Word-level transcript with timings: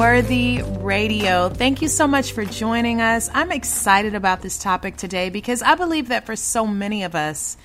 Worthy 0.00 0.62
Radio. 0.62 1.50
Thank 1.50 1.82
you 1.82 1.88
so 1.88 2.06
much 2.06 2.32
for 2.32 2.46
joining 2.46 3.02
us. 3.02 3.28
I'm 3.34 3.52
excited 3.52 4.14
about 4.14 4.40
this 4.40 4.58
topic 4.58 4.96
today 4.96 5.28
because 5.28 5.60
I 5.60 5.74
believe 5.74 6.08
that 6.08 6.24
for 6.24 6.36
so 6.36 6.66
many 6.66 7.02
of 7.02 7.14
us, 7.14 7.58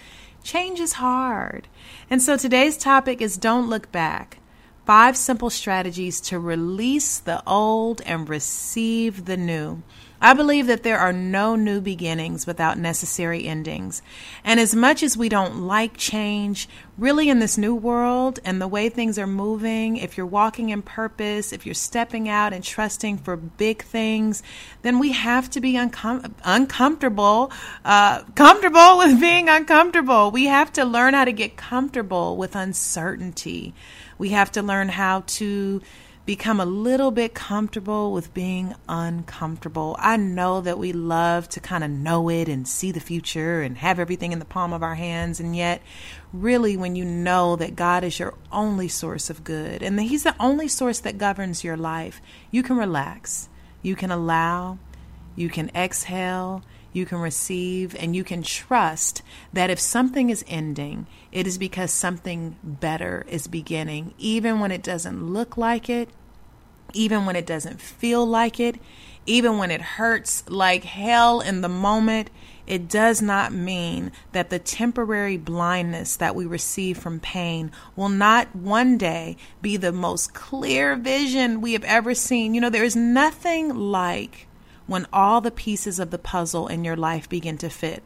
change 0.44 0.82
is 0.82 0.92
hard. 0.92 1.70
And 2.10 2.22
so 2.22 2.36
today's 2.36 2.76
topic 2.76 3.22
is 3.22 3.38
Don't 3.38 3.70
Look 3.70 3.90
Back 3.90 4.40
Five 4.86 5.16
Simple 5.16 5.50
Strategies 5.50 6.20
to 6.22 6.38
Release 6.38 7.20
the 7.20 7.42
Old 7.48 8.02
and 8.02 8.28
Receive 8.28 9.24
the 9.24 9.38
New. 9.38 9.82
I 10.22 10.34
believe 10.34 10.68
that 10.68 10.84
there 10.84 10.98
are 10.98 11.14
no 11.14 11.56
new 11.56 11.82
beginnings 11.82 12.48
without 12.48 12.78
necessary 12.78 13.46
endings. 13.48 14.02
And 14.44 14.60
as 14.60 14.74
much 14.74 15.04
as 15.04 15.18
we 15.18 15.30
don't 15.30 15.62
like 15.62 15.98
change, 15.98 16.70
really 16.98 17.30
in 17.30 17.40
this 17.40 17.58
new 17.58 17.76
world 17.76 18.40
and 18.46 18.62
the 18.62 18.68
way 18.68 18.88
things 18.90 19.20
are 19.20 19.28
moving, 19.28 19.98
if 19.98 20.16
you're 20.16 20.26
walking 20.26 20.70
in 20.70 20.82
purpose, 20.82 21.52
if 21.52 21.66
you're 21.66 21.76
stepping 21.76 22.30
out 22.30 22.54
and 22.54 22.64
trusting 22.64 23.18
for 23.18 23.36
big 23.36 23.84
things, 23.84 24.42
then 24.82 25.00
we 25.00 25.12
have 25.12 25.50
to 25.52 25.60
be 25.60 25.74
uncom- 25.74 26.34
uncomfortable, 26.44 27.52
uh, 27.84 28.24
comfortable 28.36 28.98
with 28.98 29.20
being 29.20 29.50
uncomfortable. 29.50 30.32
We 30.32 30.46
have 30.46 30.72
to 30.74 30.86
learn 30.86 31.14
how 31.14 31.26
to 31.26 31.34
get 31.34 31.58
comfortable 31.58 32.38
with 32.38 32.56
uncertainty. 32.56 33.74
We 34.18 34.30
have 34.30 34.52
to 34.54 34.62
learn 34.62 34.90
how 34.90 35.24
to 35.28 35.82
become 36.26 36.60
a 36.60 36.66
little 36.66 37.12
bit 37.12 37.36
comfortable 37.36 38.12
with 38.12 38.34
being 38.34 38.74
uncomfortable. 38.90 39.96
I 40.00 40.18
know 40.18 40.60
that 40.62 40.80
we 40.80 40.92
love 40.92 41.48
to 41.50 41.60
kind 41.60 41.84
of 41.84 41.92
know 41.92 42.30
it 42.30 42.50
and 42.50 42.68
see 42.68 42.92
the 42.92 43.00
future 43.00 43.62
and 43.62 43.78
have 43.78 44.00
everything 44.00 44.32
in 44.32 44.40
the 44.40 44.46
palm 44.46 44.74
of 44.74 44.82
our 44.82 44.96
hands. 44.96 45.40
And 45.40 45.56
yet, 45.56 45.82
really, 46.34 46.78
when 46.78 46.96
you 46.96 47.06
know 47.06 47.56
that 47.58 47.76
God 47.76 48.04
is 48.04 48.20
your 48.20 48.34
only 48.52 48.88
source 48.88 49.30
of 49.30 49.44
good 49.44 49.84
and 49.84 50.00
that 50.00 50.04
He's 50.04 50.24
the 50.24 50.36
only 50.40 50.68
source 50.68 51.00
that 51.02 51.20
governs 51.20 51.64
your 51.64 51.78
life, 51.78 52.22
you 52.50 52.64
can 52.64 52.78
relax. 52.78 53.48
You 53.84 53.96
can 53.96 54.10
allow. 54.10 54.80
You 55.36 55.50
can 55.50 55.70
exhale 55.76 56.64
you 56.96 57.06
can 57.06 57.20
receive, 57.20 57.96
and 57.96 58.16
you 58.16 58.24
can 58.24 58.42
trust 58.42 59.22
that 59.52 59.70
if 59.70 59.80
something 59.80 60.30
is 60.30 60.46
ending, 60.48 61.08
it 61.32 61.46
is 61.46 61.58
because 61.58 61.92
something 61.92 62.56
better 62.64 63.26
is 63.30 63.48
beginning, 63.48 64.14
even 64.18 64.60
when 64.60 64.72
it 64.72 64.84
doesn't 64.84 65.28
look 65.28 65.58
like 65.58 65.90
it, 65.90 66.10
even 66.94 67.26
when 67.26 67.36
it 67.36 67.46
doesn't 67.46 67.82
feel 67.82 68.26
like 68.26 68.60
it, 68.60 68.80
even 69.26 69.58
when 69.58 69.72
it 69.72 69.82
hurts 69.82 70.48
like 70.50 70.84
hell 70.84 71.42
in 71.42 71.62
the 71.62 71.70
moment. 71.70 72.30
It 72.68 72.90
does 72.90 73.22
not 73.22 73.54
mean 73.54 74.12
that 74.32 74.50
the 74.50 74.58
temporary 74.58 75.38
blindness 75.38 76.16
that 76.16 76.36
we 76.36 76.48
receive 76.48 76.98
from 76.98 77.20
pain 77.20 77.72
will 77.96 78.10
not 78.10 78.56
one 78.56 78.98
day 78.98 79.38
be 79.62 79.78
the 79.78 79.92
most 79.92 80.34
clear 80.34 80.96
vision 80.96 81.62
we 81.62 81.74
have 81.74 81.84
ever 81.84 82.16
seen. 82.16 82.56
You 82.56 82.62
know, 82.62 82.72
there 82.72 82.84
is 82.84 82.96
nothing 82.96 83.76
like 83.76 84.45
when 84.88 85.08
all 85.12 85.42
the 85.42 85.52
pieces 85.52 86.00
of 86.00 86.12
the 86.12 86.18
puzzle 86.18 86.68
in 86.68 86.84
your 86.84 86.96
life 86.96 87.28
begin 87.30 87.58
to 87.60 87.70
fit. 87.70 88.04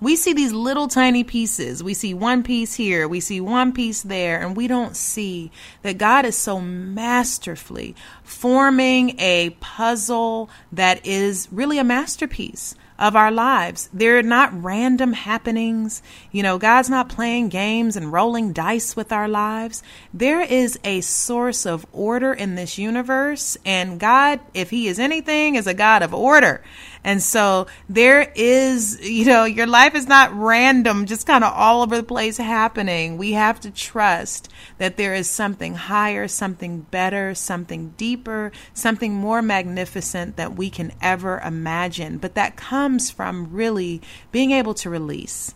We 0.00 0.16
see 0.16 0.32
these 0.32 0.52
little 0.52 0.88
tiny 0.88 1.24
pieces. 1.24 1.82
We 1.82 1.92
see 1.92 2.14
one 2.14 2.42
piece 2.42 2.74
here, 2.74 3.06
we 3.06 3.20
see 3.20 3.40
one 3.40 3.72
piece 3.72 4.00
there, 4.00 4.40
and 4.40 4.56
we 4.56 4.66
don't 4.66 4.96
see 4.96 5.50
that 5.82 5.98
God 5.98 6.24
is 6.24 6.38
so 6.38 6.58
masterfully 6.60 7.94
forming 8.22 9.18
a 9.20 9.50
puzzle 9.60 10.48
that 10.72 11.04
is 11.04 11.48
really 11.52 11.78
a 11.78 11.84
masterpiece 11.84 12.74
of 13.00 13.16
our 13.16 13.32
lives. 13.32 13.88
They're 13.92 14.22
not 14.22 14.62
random 14.62 15.14
happenings. 15.14 16.02
You 16.30 16.42
know, 16.42 16.58
God's 16.58 16.90
not 16.90 17.08
playing 17.08 17.48
games 17.48 17.96
and 17.96 18.12
rolling 18.12 18.52
dice 18.52 18.94
with 18.94 19.10
our 19.10 19.26
lives. 19.26 19.82
There 20.12 20.42
is 20.42 20.78
a 20.84 21.00
source 21.00 21.64
of 21.64 21.86
order 21.92 22.32
in 22.32 22.54
this 22.54 22.76
universe, 22.76 23.56
and 23.64 23.98
God, 23.98 24.40
if 24.52 24.68
He 24.70 24.86
is 24.86 24.98
anything, 24.98 25.54
is 25.54 25.66
a 25.66 25.74
God 25.74 26.02
of 26.02 26.12
order. 26.12 26.62
And 27.02 27.22
so 27.22 27.66
there 27.88 28.30
is, 28.34 29.00
you 29.00 29.24
know, 29.24 29.44
your 29.44 29.66
life 29.66 29.94
is 29.94 30.06
not 30.06 30.36
random, 30.36 31.06
just 31.06 31.26
kind 31.26 31.42
of 31.42 31.52
all 31.54 31.80
over 31.80 31.96
the 31.96 32.02
place 32.02 32.36
happening. 32.36 33.16
We 33.16 33.32
have 33.32 33.58
to 33.60 33.70
trust 33.70 34.50
that 34.76 34.98
there 34.98 35.14
is 35.14 35.28
something 35.28 35.74
higher, 35.74 36.28
something 36.28 36.80
better, 36.80 37.34
something 37.34 37.94
deeper, 37.96 38.52
something 38.74 39.14
more 39.14 39.40
magnificent 39.40 40.36
that 40.36 40.56
we 40.56 40.68
can 40.68 40.92
ever 41.00 41.40
imagine. 41.40 42.18
But 42.18 42.34
that 42.34 42.56
comes 42.56 42.89
from 42.98 43.52
really 43.52 44.00
being 44.32 44.50
able 44.50 44.74
to 44.74 44.90
release. 44.90 45.54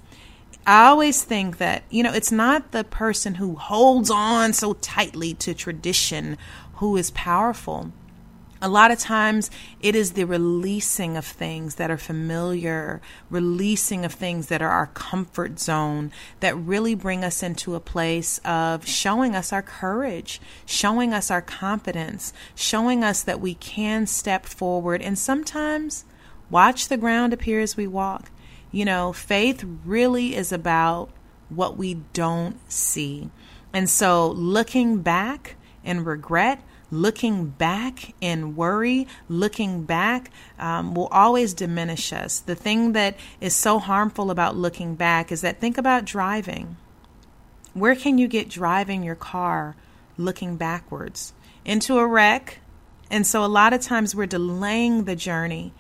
I 0.67 0.87
always 0.87 1.25
think 1.25 1.59
that, 1.59 1.83
you 1.91 2.03
know, 2.03 2.13
it's 2.13 2.33
not 2.33 2.71
the 2.71 2.85
person 2.85 3.35
who 3.35 3.57
holds 3.57 4.11
on 4.11 4.53
so 4.53 4.75
tightly 4.75 5.35
to 5.35 5.55
tradition 5.55 6.39
who 6.75 6.97
is 6.97 7.11
powerful 7.11 7.93
a 8.65 8.69
lot 8.69 8.91
of 8.91 8.99
times 8.99 9.51
it 9.83 9.95
is 9.95 10.13
the 10.13 10.25
releasing 10.25 11.19
of 11.19 11.27
things 11.27 11.75
that 11.75 11.91
are 11.91 11.99
familiar, 11.99 13.03
releasing 13.29 14.07
of 14.07 14.15
things 14.15 14.47
that 14.47 14.63
are 14.63 14.71
our 14.71 14.87
comfort 14.87 15.61
zone 15.61 16.11
that 16.41 16.57
really 16.57 16.95
bring 16.95 17.23
us 17.23 17.43
into 17.43 17.75
a 17.75 17.81
place 17.81 18.41
of 18.43 18.87
showing 18.87 19.35
us 19.35 19.53
our 19.53 19.61
courage, 19.61 20.41
showing 20.65 21.13
us 21.13 21.31
our 21.31 21.43
confidence, 21.43 22.33
showing 22.55 23.05
us 23.05 23.23
that 23.23 23.39
we 23.39 23.53
can 23.53 24.07
step 24.07 24.47
forward 24.47 25.03
and 25.03 25.19
sometimes 25.19 26.07
watch 26.51 26.89
the 26.89 26.97
ground 26.97 27.33
appear 27.33 27.61
as 27.61 27.77
we 27.77 27.87
walk. 27.87 28.31
You 28.71 28.85
know, 28.85 29.13
faith 29.13 29.65
really 29.85 30.35
is 30.35 30.53
about 30.53 31.11
what 31.49 31.77
we 31.77 31.95
don't 32.13 32.59
see. 32.71 33.31
And 33.73 33.89
so 33.89 34.31
looking 34.31 34.99
back 34.99 35.57
in 35.85 36.05
regret, 36.05 36.61
looking 36.91 37.47
back 37.47 38.15
in 38.21 38.57
worry, 38.57 39.07
looking 39.29 39.85
back 39.85 40.31
um, 40.59 40.95
will 40.95 41.09
always 41.09 41.55
diminish 41.55 42.13
us. 42.13 42.39
The 42.41 42.55
thing 42.55 42.93
that 42.93 43.17
is 43.41 43.55
so 43.55 43.79
harmful 43.79 44.31
about 44.31 44.57
looking 44.57 44.95
back 44.95 45.33
is 45.33 45.41
that 45.41 45.61
think 45.61 45.77
about 45.77 46.05
driving. 46.05 46.77
Where 47.75 47.97
can 47.97 48.19
you 48.19 48.29
get 48.29 48.49
driving 48.49 49.03
your 49.03 49.17
car 49.17 49.75
looking 50.17 50.57
backwards? 50.57 51.33
Into 51.65 51.99
a 51.99 52.07
wreck. 52.07 52.61
And 53.11 53.27
so 53.27 53.45
a 53.45 53.47
lot 53.47 53.73
of 53.73 53.81
times 53.81 54.15
we're 54.15 54.27
delaying 54.27 55.05
the 55.05 55.17
journey 55.17 55.73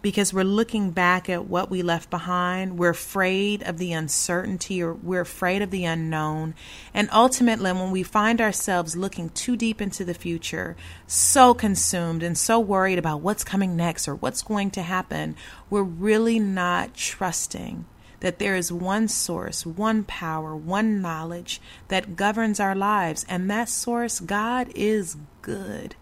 because 0.00 0.32
we're 0.32 0.44
looking 0.44 0.90
back 0.90 1.28
at 1.28 1.46
what 1.46 1.70
we 1.70 1.82
left 1.82 2.10
behind. 2.10 2.78
We're 2.78 2.90
afraid 2.90 3.62
of 3.62 3.78
the 3.78 3.92
uncertainty 3.92 4.82
or 4.82 4.94
we're 4.94 5.22
afraid 5.22 5.62
of 5.62 5.70
the 5.70 5.84
unknown. 5.84 6.54
And 6.94 7.08
ultimately, 7.12 7.72
when 7.72 7.90
we 7.90 8.02
find 8.02 8.40
ourselves 8.40 8.96
looking 8.96 9.30
too 9.30 9.56
deep 9.56 9.80
into 9.80 10.04
the 10.04 10.14
future, 10.14 10.76
so 11.06 11.54
consumed 11.54 12.22
and 12.22 12.38
so 12.38 12.60
worried 12.60 12.98
about 12.98 13.20
what's 13.20 13.44
coming 13.44 13.76
next 13.76 14.06
or 14.06 14.14
what's 14.14 14.42
going 14.42 14.70
to 14.72 14.82
happen, 14.82 15.36
we're 15.68 15.82
really 15.82 16.38
not 16.38 16.94
trusting 16.94 17.84
that 18.20 18.38
there 18.38 18.56
is 18.56 18.72
one 18.72 19.08
source, 19.08 19.64
one 19.64 20.04
power, 20.04 20.56
one 20.56 21.00
knowledge 21.00 21.60
that 21.88 22.16
governs 22.16 22.58
our 22.58 22.74
lives. 22.74 23.24
And 23.28 23.50
that 23.50 23.68
source, 23.68 24.20
God, 24.20 24.70
is 24.74 25.16
good. 25.42 25.94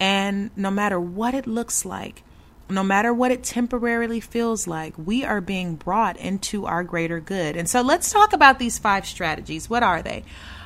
And 0.00 0.50
no 0.56 0.70
matter 0.70 1.00
what 1.00 1.34
it 1.34 1.46
looks 1.46 1.84
like, 1.84 2.22
no 2.70 2.82
matter 2.82 3.12
what 3.12 3.30
it 3.30 3.42
temporarily 3.42 4.20
feels 4.20 4.66
like, 4.66 4.94
we 4.96 5.24
are 5.24 5.40
being 5.40 5.76
brought 5.76 6.16
into 6.16 6.66
our 6.66 6.84
greater 6.84 7.20
good. 7.20 7.56
And 7.56 7.68
so 7.68 7.82
let's 7.82 8.12
talk 8.12 8.32
about 8.32 8.58
these 8.58 8.78
five 8.78 9.06
strategies. 9.06 9.70
What 9.70 9.82
are 9.82 10.02
they? 10.02 10.24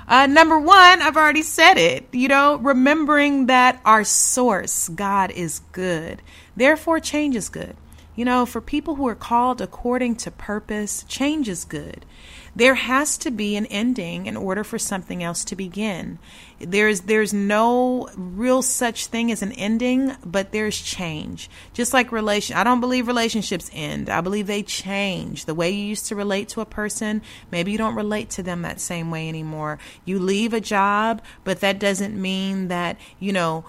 Uh, 0.08 0.26
number 0.26 0.58
one, 0.58 1.00
I've 1.00 1.16
already 1.16 1.42
said 1.42 1.78
it, 1.78 2.08
you 2.12 2.28
know, 2.28 2.56
remembering 2.56 3.46
that 3.46 3.80
our 3.84 4.04
source, 4.04 4.88
God, 4.88 5.30
is 5.30 5.60
good. 5.70 6.20
Therefore, 6.56 6.98
change 6.98 7.36
is 7.36 7.48
good. 7.48 7.76
You 8.14 8.24
know, 8.26 8.44
for 8.44 8.60
people 8.60 8.96
who 8.96 9.08
are 9.08 9.14
called 9.14 9.60
according 9.60 10.16
to 10.16 10.30
purpose, 10.30 11.04
change 11.04 11.48
is 11.48 11.64
good. 11.64 12.04
There 12.54 12.74
has 12.74 13.16
to 13.18 13.30
be 13.30 13.56
an 13.56 13.66
ending 13.66 14.26
in 14.26 14.36
order 14.36 14.62
for 14.62 14.78
something 14.78 15.22
else 15.22 15.44
to 15.46 15.56
begin. 15.56 16.18
There's 16.58 17.02
there's 17.02 17.32
no 17.32 18.10
real 18.14 18.60
such 18.60 19.06
thing 19.06 19.32
as 19.32 19.42
an 19.42 19.52
ending, 19.52 20.14
but 20.24 20.52
there's 20.52 20.80
change. 20.80 21.48
Just 21.72 21.94
like 21.94 22.12
relation 22.12 22.56
I 22.56 22.62
don't 22.62 22.80
believe 22.80 23.06
relationships 23.06 23.70
end. 23.72 24.10
I 24.10 24.20
believe 24.20 24.46
they 24.46 24.62
change. 24.62 25.46
The 25.46 25.54
way 25.54 25.70
you 25.70 25.82
used 25.82 26.06
to 26.08 26.16
relate 26.16 26.50
to 26.50 26.60
a 26.60 26.66
person, 26.66 27.22
maybe 27.50 27.72
you 27.72 27.78
don't 27.78 27.94
relate 27.94 28.28
to 28.30 28.42
them 28.42 28.62
that 28.62 28.80
same 28.80 29.10
way 29.10 29.28
anymore. 29.28 29.78
You 30.04 30.18
leave 30.18 30.52
a 30.52 30.60
job, 30.60 31.22
but 31.44 31.60
that 31.60 31.78
doesn't 31.78 32.20
mean 32.20 32.68
that, 32.68 32.98
you 33.18 33.32
know, 33.32 33.64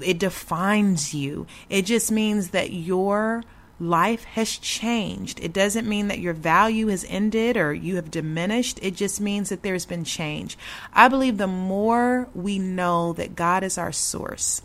it 0.00 0.18
defines 0.18 1.12
you. 1.12 1.46
It 1.68 1.86
just 1.86 2.12
means 2.12 2.50
that 2.50 2.72
you're 2.72 3.42
life 3.82 4.22
has 4.24 4.56
changed. 4.58 5.40
It 5.40 5.52
doesn't 5.52 5.88
mean 5.88 6.06
that 6.08 6.20
your 6.20 6.34
value 6.34 6.86
has 6.86 7.04
ended 7.08 7.56
or 7.56 7.74
you 7.74 7.96
have 7.96 8.10
diminished. 8.10 8.78
It 8.80 8.94
just 8.94 9.20
means 9.20 9.48
that 9.48 9.62
there's 9.62 9.86
been 9.86 10.04
change. 10.04 10.56
I 10.92 11.08
believe 11.08 11.36
the 11.36 11.48
more 11.48 12.28
we 12.32 12.58
know 12.60 13.12
that 13.14 13.34
God 13.34 13.64
is 13.64 13.76
our 13.76 13.90
source, 13.90 14.62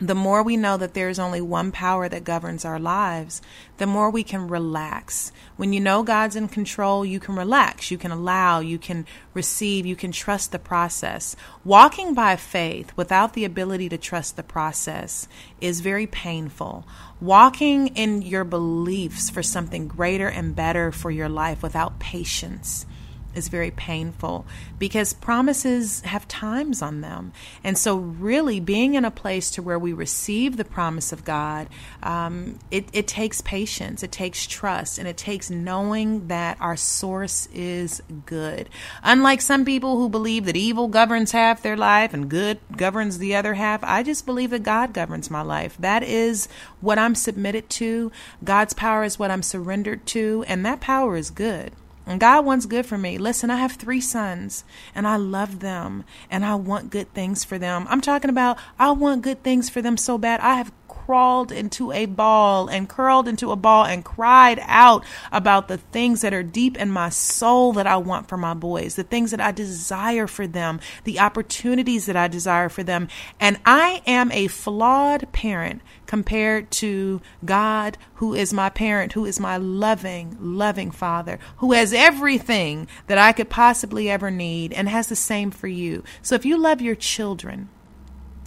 the 0.00 0.14
more 0.14 0.42
we 0.42 0.56
know 0.56 0.76
that 0.78 0.94
there's 0.94 1.18
only 1.18 1.40
one 1.40 1.70
power 1.72 2.08
that 2.08 2.24
governs 2.24 2.64
our 2.64 2.78
lives, 2.78 3.42
the 3.76 3.86
more 3.86 4.10
we 4.10 4.22
can 4.22 4.48
relax. 4.48 5.30
When 5.56 5.72
you 5.72 5.80
know 5.80 6.02
God's 6.02 6.36
in 6.36 6.48
control, 6.48 7.04
you 7.04 7.20
can 7.20 7.36
relax, 7.36 7.90
you 7.90 7.98
can 7.98 8.10
allow, 8.10 8.60
you 8.60 8.78
can 8.78 9.04
receive, 9.34 9.84
you 9.84 9.96
can 9.96 10.10
trust 10.10 10.52
the 10.52 10.58
process. 10.58 11.36
Walking 11.64 12.14
by 12.14 12.36
faith 12.36 12.96
without 12.96 13.34
the 13.34 13.44
ability 13.44 13.90
to 13.90 13.98
trust 13.98 14.36
the 14.36 14.42
process 14.42 15.28
is 15.60 15.80
very 15.80 16.06
painful. 16.06 16.86
Walking 17.20 17.88
in 17.88 18.22
your 18.22 18.44
beliefs 18.44 19.28
for 19.28 19.42
something 19.42 19.86
greater 19.86 20.28
and 20.28 20.56
better 20.56 20.90
for 20.90 21.10
your 21.10 21.28
life 21.28 21.62
without 21.62 21.98
patience 21.98 22.86
is 23.34 23.48
very 23.48 23.70
painful 23.70 24.46
because 24.78 25.12
promises 25.12 26.00
have 26.02 26.26
times 26.28 26.82
on 26.82 27.00
them. 27.00 27.32
And 27.62 27.76
so, 27.76 27.96
really, 27.96 28.60
being 28.60 28.94
in 28.94 29.04
a 29.04 29.10
place 29.10 29.50
to 29.52 29.62
where 29.62 29.78
we 29.78 29.92
receive 29.92 30.56
the 30.56 30.64
promise 30.64 31.12
of 31.12 31.24
God, 31.24 31.68
um, 32.02 32.58
it, 32.70 32.88
it 32.92 33.06
takes 33.06 33.40
patience, 33.40 34.02
it 34.02 34.12
takes 34.12 34.46
trust, 34.46 34.98
and 34.98 35.06
it 35.06 35.16
takes 35.16 35.50
knowing 35.50 36.28
that 36.28 36.56
our 36.60 36.76
source 36.76 37.48
is 37.52 38.02
good. 38.26 38.68
Unlike 39.02 39.42
some 39.42 39.64
people 39.64 39.96
who 39.96 40.08
believe 40.08 40.46
that 40.46 40.56
evil 40.56 40.88
governs 40.88 41.32
half 41.32 41.62
their 41.62 41.76
life 41.76 42.14
and 42.14 42.28
good 42.28 42.58
governs 42.76 43.18
the 43.18 43.34
other 43.34 43.54
half, 43.54 43.84
I 43.84 44.02
just 44.02 44.26
believe 44.26 44.50
that 44.50 44.62
God 44.62 44.92
governs 44.92 45.30
my 45.30 45.42
life. 45.42 45.76
That 45.78 46.02
is 46.02 46.48
what 46.80 46.98
I'm 46.98 47.14
submitted 47.14 47.68
to. 47.70 48.10
God's 48.42 48.74
power 48.74 49.04
is 49.04 49.18
what 49.18 49.30
I'm 49.30 49.42
surrendered 49.42 50.06
to, 50.06 50.44
and 50.48 50.64
that 50.66 50.80
power 50.80 51.16
is 51.16 51.30
good. 51.30 51.72
And 52.06 52.18
God 52.18 52.44
wants 52.44 52.66
good 52.66 52.86
for 52.86 52.98
me. 52.98 53.18
Listen, 53.18 53.50
I 53.50 53.56
have 53.56 53.72
three 53.72 54.00
sons 54.00 54.64
and 54.94 55.06
I 55.06 55.16
love 55.16 55.60
them 55.60 56.04
and 56.30 56.44
I 56.44 56.54
want 56.54 56.90
good 56.90 57.12
things 57.14 57.44
for 57.44 57.58
them. 57.58 57.86
I'm 57.88 58.00
talking 58.00 58.30
about 58.30 58.58
I 58.78 58.90
want 58.90 59.22
good 59.22 59.42
things 59.42 59.68
for 59.70 59.80
them 59.82 59.96
so 59.96 60.18
bad. 60.18 60.40
I 60.40 60.54
have 60.54 60.72
crawled 61.10 61.50
into 61.50 61.90
a 61.90 62.06
ball 62.06 62.68
and 62.68 62.88
curled 62.88 63.26
into 63.26 63.50
a 63.50 63.56
ball 63.56 63.84
and 63.84 64.04
cried 64.04 64.60
out 64.62 65.04
about 65.32 65.66
the 65.66 65.76
things 65.76 66.20
that 66.20 66.32
are 66.32 66.44
deep 66.44 66.78
in 66.78 66.88
my 66.88 67.08
soul 67.08 67.72
that 67.72 67.84
I 67.84 67.96
want 67.96 68.28
for 68.28 68.36
my 68.36 68.54
boys, 68.54 68.94
the 68.94 69.02
things 69.02 69.32
that 69.32 69.40
I 69.40 69.50
desire 69.50 70.28
for 70.28 70.46
them, 70.46 70.78
the 71.02 71.18
opportunities 71.18 72.06
that 72.06 72.14
I 72.14 72.28
desire 72.28 72.68
for 72.68 72.84
them. 72.84 73.08
And 73.40 73.58
I 73.66 74.02
am 74.06 74.30
a 74.30 74.46
flawed 74.46 75.32
parent 75.32 75.82
compared 76.06 76.70
to 76.70 77.20
God, 77.44 77.98
who 78.14 78.32
is 78.32 78.52
my 78.52 78.68
parent, 78.68 79.14
who 79.14 79.24
is 79.24 79.40
my 79.40 79.56
loving, 79.56 80.36
loving 80.38 80.92
father, 80.92 81.40
who 81.56 81.72
has 81.72 81.92
everything 81.92 82.86
that 83.08 83.18
I 83.18 83.32
could 83.32 83.50
possibly 83.50 84.08
ever 84.08 84.30
need 84.30 84.72
and 84.72 84.88
has 84.88 85.08
the 85.08 85.16
same 85.16 85.50
for 85.50 85.66
you. 85.66 86.04
So 86.22 86.36
if 86.36 86.44
you 86.44 86.56
love 86.56 86.80
your 86.80 86.94
children, 86.94 87.68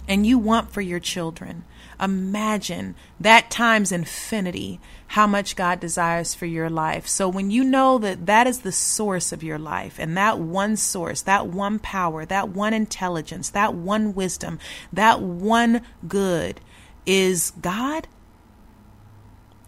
and 0.08 0.26
you 0.26 0.38
want 0.38 0.70
for 0.70 0.80
your 0.80 1.00
children, 1.00 1.64
imagine 2.00 2.94
that 3.20 3.50
times 3.50 3.92
infinity 3.92 4.80
how 5.08 5.26
much 5.26 5.54
God 5.54 5.78
desires 5.80 6.34
for 6.34 6.46
your 6.46 6.68
life. 6.68 7.06
So 7.06 7.28
when 7.28 7.50
you 7.50 7.62
know 7.62 7.98
that 7.98 8.26
that 8.26 8.46
is 8.46 8.60
the 8.60 8.72
source 8.72 9.32
of 9.32 9.42
your 9.42 9.58
life 9.58 9.98
and 9.98 10.16
that 10.16 10.38
one 10.38 10.76
source, 10.76 11.22
that 11.22 11.46
one 11.46 11.78
power, 11.78 12.24
that 12.24 12.48
one 12.48 12.74
intelligence, 12.74 13.50
that 13.50 13.74
one 13.74 14.14
wisdom, 14.14 14.58
that 14.92 15.20
one 15.20 15.82
good 16.08 16.60
is 17.06 17.52
God, 17.60 18.08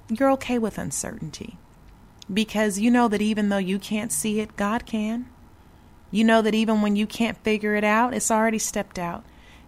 you're 0.09 0.31
okay 0.33 0.59
with 0.59 0.79
uncertainty 0.79 1.59
because 2.33 2.79
you 2.79 2.91
know 2.91 3.09
that 3.09 3.23
even 3.23 3.49
though 3.49 3.57
you 3.59 3.79
can't 3.79 4.13
see 4.13 4.41
it, 4.41 4.57
God 4.57 4.87
can. 4.87 5.27
You 6.11 6.25
know 6.25 6.43
that 6.43 6.55
even 6.55 6.83
when 6.83 6.97
you 6.97 7.07
can't 7.07 7.37
figure 7.39 7.75
it 7.75 7.85
out, 7.85 8.15
it's 8.15 8.31
already 8.31 8.59
stepped 8.59 8.99
out. 8.99 9.25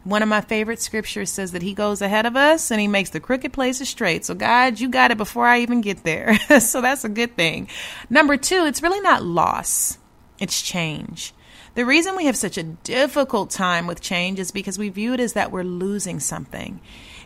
One 0.08 0.22
of 0.22 0.28
my 0.30 0.40
favorite 0.40 0.80
scriptures 0.80 1.30
says 1.30 1.52
that 1.52 1.60
he 1.60 1.74
goes 1.74 2.00
ahead 2.00 2.24
of 2.24 2.34
us 2.34 2.70
and 2.70 2.80
he 2.80 2.88
makes 2.88 3.10
the 3.10 3.20
crooked 3.20 3.52
places 3.52 3.90
straight. 3.90 4.24
So, 4.24 4.32
God, 4.34 4.80
you 4.80 4.88
got 4.88 5.10
it 5.10 5.18
before 5.18 5.44
I 5.44 5.60
even 5.60 5.82
get 5.82 6.02
there. 6.02 6.38
so, 6.60 6.80
that's 6.80 7.04
a 7.04 7.10
good 7.10 7.36
thing. 7.36 7.68
Number 8.08 8.38
two, 8.38 8.64
it's 8.64 8.82
really 8.82 9.02
not 9.02 9.22
loss, 9.22 9.98
it's 10.38 10.62
change. 10.62 11.34
The 11.74 11.84
reason 11.84 12.16
we 12.16 12.24
have 12.24 12.38
such 12.38 12.56
a 12.56 12.62
difficult 12.62 13.50
time 13.50 13.86
with 13.86 14.00
change 14.00 14.40
is 14.40 14.50
because 14.50 14.78
we 14.78 14.88
view 14.88 15.12
it 15.12 15.20
as 15.20 15.34
that 15.34 15.52
we're 15.52 15.62
losing 15.62 16.20
something. 16.20 16.80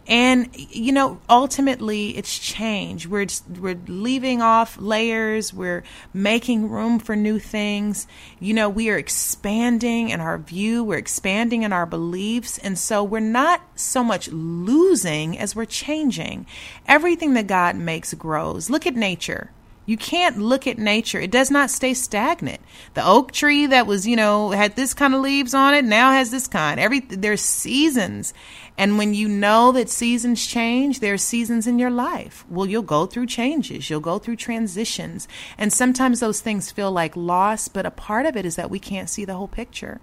And 0.07 0.49
you 0.55 0.93
know, 0.93 1.21
ultimately, 1.31 2.17
it's 2.17 2.37
change. 2.39 3.07
We're 3.07 3.27
we're 3.61 3.79
leaving 3.87 4.43
off 4.43 4.77
layers. 4.81 5.55
We're 5.55 5.85
making 6.13 6.71
room 6.71 6.99
for 6.99 7.15
new 7.15 7.39
things. 7.39 8.09
You 8.41 8.55
know, 8.55 8.69
we 8.69 8.91
are 8.91 8.99
expanding 8.99 10.09
in 10.09 10.21
our 10.21 10.39
view. 10.39 10.83
We're 10.83 10.99
expanding 10.99 11.63
in 11.63 11.73
our 11.73 11.87
beliefs, 11.87 12.59
and 12.59 12.77
so 12.77 13.05
we're 13.05 13.21
not 13.21 13.63
so 13.77 14.03
much 14.03 14.29
losing 14.29 15.39
as 15.39 15.55
we're 15.55 15.67
changing. 15.67 16.47
Everything 16.87 17.35
that 17.35 17.47
God 17.47 17.77
makes 17.77 18.13
grows. 18.15 18.69
Look 18.69 18.87
at 18.87 18.97
nature. 18.97 19.51
You 19.85 19.97
can't 19.97 20.39
look 20.39 20.69
at 20.69 20.79
nature. 20.79 21.21
It 21.21 21.33
does 21.33 21.51
not 21.51 21.69
stay 21.69 21.93
stagnant. 21.93 22.61
The 22.95 23.05
oak 23.05 23.33
tree 23.33 23.67
that 23.67 23.87
was, 23.87 24.07
you 24.07 24.15
know, 24.15 24.51
had 24.51 24.77
this 24.77 24.95
kind 24.95 25.13
of 25.13 25.21
leaves 25.21 25.55
on 25.55 25.75
it 25.75 25.85
now 25.85 26.13
has 26.13 26.31
this 26.31 26.47
kind. 26.47 26.79
Every 26.79 27.01
there's 27.01 27.41
seasons. 27.41 28.33
And 28.79 28.97
when 28.97 29.15
you 29.15 29.29
know 29.29 29.71
that 29.73 29.91
seasons 29.91 30.47
change, 30.47 31.01
there 31.01 31.15
are 31.15 31.19
seasons 31.19 31.67
in 31.67 31.79
your 31.79 31.91
life. 31.91 32.45
Well, 32.49 32.67
you'll 32.67 32.83
go 32.83 33.07
through 33.07 33.27
changes, 33.27 33.91
you'll 33.91 34.01
go 34.01 34.19
through 34.19 34.37
transitions. 34.37 35.29
And 35.59 35.73
sometimes 35.73 36.21
those 36.21 36.41
things 36.41 36.71
feel 36.71 36.91
like 36.91 37.17
loss, 37.17 37.69
but 37.69 37.87
a 37.87 37.91
part 37.91 38.27
of 38.27 38.37
it 38.37 38.47
is 38.47 38.57
that 38.57 38.71
we 38.71 38.79
can't 38.79 39.11
see 39.11 39.25
the 39.25 39.35
whole 39.35 39.49
picture. 39.49 40.01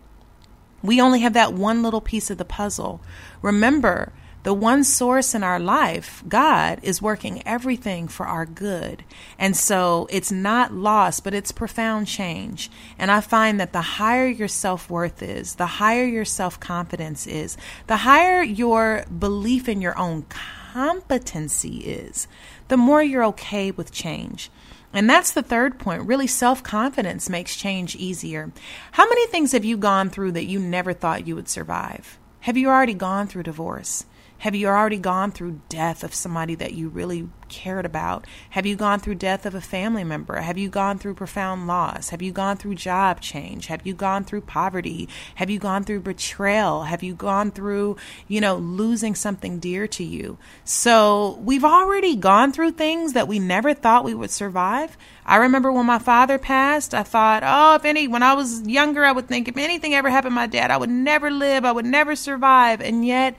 We 0.81 1.01
only 1.01 1.19
have 1.21 1.33
that 1.33 1.53
one 1.53 1.81
little 1.81 2.01
piece 2.01 2.29
of 2.29 2.37
the 2.37 2.45
puzzle. 2.45 3.01
Remember, 3.41 4.13
the 4.43 4.53
one 4.53 4.83
source 4.83 5.35
in 5.35 5.43
our 5.43 5.59
life, 5.59 6.23
God, 6.27 6.79
is 6.81 7.01
working 7.01 7.45
everything 7.45 8.07
for 8.07 8.25
our 8.25 8.45
good. 8.45 9.03
And 9.37 9.55
so 9.55 10.07
it's 10.09 10.31
not 10.31 10.73
loss, 10.73 11.19
but 11.19 11.33
it's 11.33 11.51
profound 11.51 12.07
change. 12.07 12.71
And 12.97 13.11
I 13.11 13.19
find 13.19 13.59
that 13.59 13.73
the 13.73 13.81
higher 13.81 14.27
your 14.27 14.47
self 14.47 14.89
worth 14.89 15.21
is, 15.21 15.55
the 15.55 15.65
higher 15.65 16.05
your 16.05 16.25
self 16.25 16.59
confidence 16.59 17.27
is, 17.27 17.57
the 17.87 17.97
higher 17.97 18.41
your 18.41 19.05
belief 19.17 19.67
in 19.67 19.81
your 19.81 19.97
own 19.97 20.23
competency 20.23 21.79
is, 21.79 22.27
the 22.69 22.77
more 22.77 23.03
you're 23.03 23.25
okay 23.25 23.71
with 23.71 23.91
change. 23.91 24.49
And 24.93 25.09
that's 25.09 25.31
the 25.31 25.43
third 25.43 25.77
point. 25.77 26.07
Really, 26.07 26.27
self 26.27 26.63
confidence 26.63 27.29
makes 27.29 27.55
change 27.55 27.95
easier. 27.95 28.51
How 28.93 29.07
many 29.07 29.27
things 29.27 29.51
have 29.51 29.65
you 29.65 29.77
gone 29.77 30.09
through 30.09 30.31
that 30.31 30.45
you 30.45 30.59
never 30.59 30.93
thought 30.93 31.27
you 31.27 31.35
would 31.35 31.49
survive? 31.49 32.17
Have 32.41 32.57
you 32.57 32.69
already 32.69 32.93
gone 32.93 33.27
through 33.27 33.43
divorce? 33.43 34.05
Have 34.39 34.55
you 34.55 34.67
already 34.67 34.97
gone 34.97 35.31
through 35.31 35.59
death 35.67 36.01
of 36.01 36.13
somebody 36.13 36.55
that 36.55 36.73
you 36.73 36.87
really 36.87 37.27
cared 37.49 37.85
about? 37.85 38.25
Have 38.51 38.65
you 38.65 38.77
gone 38.77 39.01
through 39.01 39.15
death 39.15 39.45
of 39.45 39.53
a 39.53 39.59
family 39.59 40.05
member? 40.05 40.37
Have 40.37 40.57
you 40.57 40.69
gone 40.69 40.97
through 40.97 41.15
profound 41.15 41.67
loss? 41.67 42.11
Have 42.11 42.21
you 42.21 42.31
gone 42.31 42.55
through 42.55 42.75
job 42.75 43.19
change? 43.19 43.67
Have 43.67 43.85
you 43.85 43.93
gone 43.93 44.23
through 44.23 44.41
poverty? 44.41 45.09
Have 45.35 45.49
you 45.49 45.59
gone 45.59 45.83
through 45.83 46.01
betrayal? 46.01 46.83
Have 46.83 47.03
you 47.03 47.15
gone 47.15 47.51
through, 47.51 47.97
you 48.29 48.39
know, 48.39 48.55
losing 48.55 49.13
something 49.13 49.59
dear 49.59 49.87
to 49.87 50.05
you? 50.05 50.37
So 50.63 51.37
we've 51.43 51.65
already 51.65 52.15
gone 52.15 52.53
through 52.53 52.71
things 52.71 53.11
that 53.13 53.27
we 53.27 53.39
never 53.39 53.73
thought 53.73 54.05
we 54.05 54.13
would 54.13 54.31
survive. 54.31 54.97
I 55.25 55.35
remember 55.35 55.69
when 55.69 55.85
my 55.85 55.99
father 55.99 56.37
passed, 56.37 56.93
I 56.93 57.03
thought, 57.03 57.43
oh, 57.45 57.75
if 57.75 57.83
any, 57.83 58.07
when 58.07 58.23
I 58.23 58.35
was 58.35 58.65
younger, 58.65 59.03
I 59.03 59.11
would 59.11 59.27
think 59.27 59.49
if 59.49 59.57
anything 59.57 59.93
ever 59.93 60.09
happened 60.09 60.31
to 60.31 60.35
my 60.35 60.47
dad, 60.47 60.71
I 60.71 60.77
would 60.77 60.89
never 60.89 61.29
live, 61.29 61.65
I 61.65 61.73
would 61.73 61.85
never 61.85 62.15
survive. 62.15 62.79
And 62.79 63.05
yet, 63.05 63.35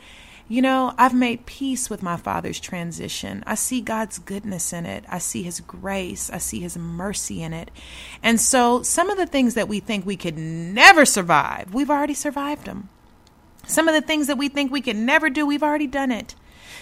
you 0.50 0.60
know, 0.60 0.92
I've 0.98 1.14
made 1.14 1.46
peace 1.46 1.88
with 1.88 2.02
my 2.02 2.16
father's 2.16 2.58
transition. 2.58 3.44
I 3.46 3.54
see 3.54 3.80
God's 3.80 4.18
goodness 4.18 4.72
in 4.72 4.84
it. 4.84 5.04
I 5.08 5.18
see 5.18 5.44
his 5.44 5.60
grace. 5.60 6.28
I 6.28 6.38
see 6.38 6.58
his 6.58 6.76
mercy 6.76 7.40
in 7.40 7.52
it. 7.52 7.70
And 8.20 8.40
so 8.40 8.82
some 8.82 9.10
of 9.10 9.16
the 9.16 9.28
things 9.28 9.54
that 9.54 9.68
we 9.68 9.78
think 9.78 10.04
we 10.04 10.16
could 10.16 10.36
never 10.36 11.04
survive, 11.04 11.72
we've 11.72 11.88
already 11.88 12.14
survived 12.14 12.66
them. 12.66 12.88
Some 13.68 13.86
of 13.86 13.94
the 13.94 14.00
things 14.00 14.26
that 14.26 14.38
we 14.38 14.48
think 14.48 14.72
we 14.72 14.80
can 14.80 15.06
never 15.06 15.30
do, 15.30 15.46
we've 15.46 15.62
already 15.62 15.86
done 15.86 16.10
it. 16.10 16.34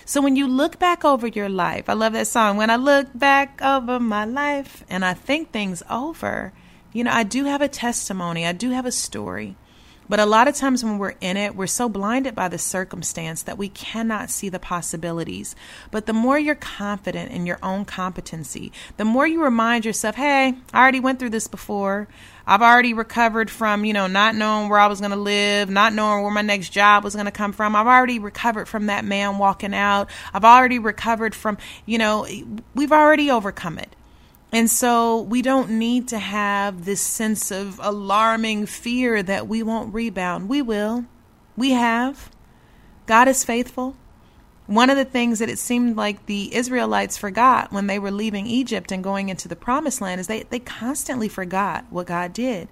So 0.07 0.23
when 0.23 0.35
you 0.35 0.49
look 0.49 0.79
back 0.79 1.05
over 1.05 1.27
your 1.27 1.51
life, 1.51 1.91
I 1.91 1.93
love 1.93 2.15
that 2.15 2.27
song. 2.27 2.57
When 2.57 2.71
I 2.71 2.77
look 2.77 3.09
back 3.15 3.61
over 3.61 4.01
my 4.01 4.25
life 4.25 4.83
and 4.89 5.05
I 5.05 5.13
think 5.13 5.53
things 5.53 5.83
over, 5.91 6.55
you 6.95 7.05
know, 7.05 7.13
I 7.13 7.23
do 7.23 7.45
have 7.45 7.61
a 7.61 7.69
testimony, 7.69 8.47
I 8.47 8.53
do 8.53 8.71
have 8.71 8.87
a 8.87 8.93
story. 8.93 9.57
But 10.09 10.21
a 10.21 10.27
lot 10.27 10.49
of 10.49 10.55
times 10.55 10.83
when 10.83 10.99
we're 10.99 11.15
in 11.21 11.37
it, 11.37 11.55
we're 11.55 11.67
so 11.67 11.89
blinded 11.89 12.35
by 12.35 12.49
the 12.49 12.59
circumstance 12.59 13.43
that 13.43 13.59
we 13.59 13.69
cannot 13.69 14.31
see 14.31 14.49
the 14.49 14.59
possibilities. 14.59 15.55
But 15.91 16.07
the 16.07 16.13
more 16.13 16.39
you're 16.39 16.55
confident 16.55 17.31
in 17.31 17.45
your 17.45 17.59
own 17.63 17.85
competency, 17.85 18.73
the 18.97 19.05
more 19.05 19.27
you 19.27 19.43
remind 19.43 19.85
yourself, 19.85 20.15
hey, 20.15 20.55
I 20.73 20.81
already 20.81 21.01
went 21.01 21.19
through 21.19 21.31
this 21.31 21.47
before. 21.47 22.09
I've 22.47 22.63
already 22.63 22.95
recovered 22.95 23.51
from, 23.51 23.85
you 23.85 23.93
know, 23.93 24.07
not 24.07 24.35
knowing 24.35 24.71
where 24.71 24.79
I 24.79 24.87
was 24.87 25.01
going 25.01 25.11
to 25.11 25.19
live, 25.19 25.69
not 25.69 25.93
knowing 25.93 26.23
where 26.23 26.33
my 26.33 26.41
next 26.41 26.71
job 26.71 27.05
was 27.05 27.15
going 27.15 27.27
to 27.27 27.31
come 27.31 27.53
from. 27.53 27.77
I've 27.77 27.87
already 27.87 28.19
recovered 28.19 28.69
from 28.69 28.87
that 28.87 29.05
man 29.05 29.37
walking 29.37 29.75
out. 29.75 30.09
I've 30.33 30.47
already 30.47 30.79
recovered 30.79 31.35
from, 31.35 31.59
you 31.85 31.99
know, 31.99 32.27
we've 32.75 32.93
already 32.93 33.31
overcome 33.31 33.79
it. 33.79 33.95
And 34.53 34.71
so 34.71 35.23
we 35.23 35.43
don't 35.43 35.71
need 35.71 36.09
to 36.09 36.19
have 36.19 36.85
this 36.85 37.03
sense 37.03 37.51
of 37.51 37.79
alarming 37.83 38.67
fear 38.67 39.23
that 39.23 39.47
we 39.47 39.63
won't 39.63 39.93
rebound. 39.93 40.49
We 40.49 40.63
will. 40.63 41.05
We 41.57 41.73
have. 41.73 42.31
God 43.07 43.29
is 43.29 43.45
faithful. 43.45 43.97
One 44.67 44.91
of 44.91 44.97
the 44.97 45.05
things 45.05 45.39
that 45.39 45.49
it 45.49 45.59
seemed 45.59 45.97
like 45.97 46.27
the 46.27 46.55
Israelites 46.55 47.17
forgot 47.17 47.73
when 47.73 47.87
they 47.87 47.99
were 47.99 48.11
leaving 48.11 48.47
Egypt 48.47 48.93
and 48.93 49.03
going 49.03 49.29
into 49.29 49.49
the 49.49 49.57
promised 49.57 50.01
land 50.01 50.21
is 50.21 50.27
they, 50.27 50.43
they 50.45 50.59
constantly 50.59 51.29
forgot 51.29 51.87
what 51.91 52.07
God 52.07 52.33
did. 52.33 52.69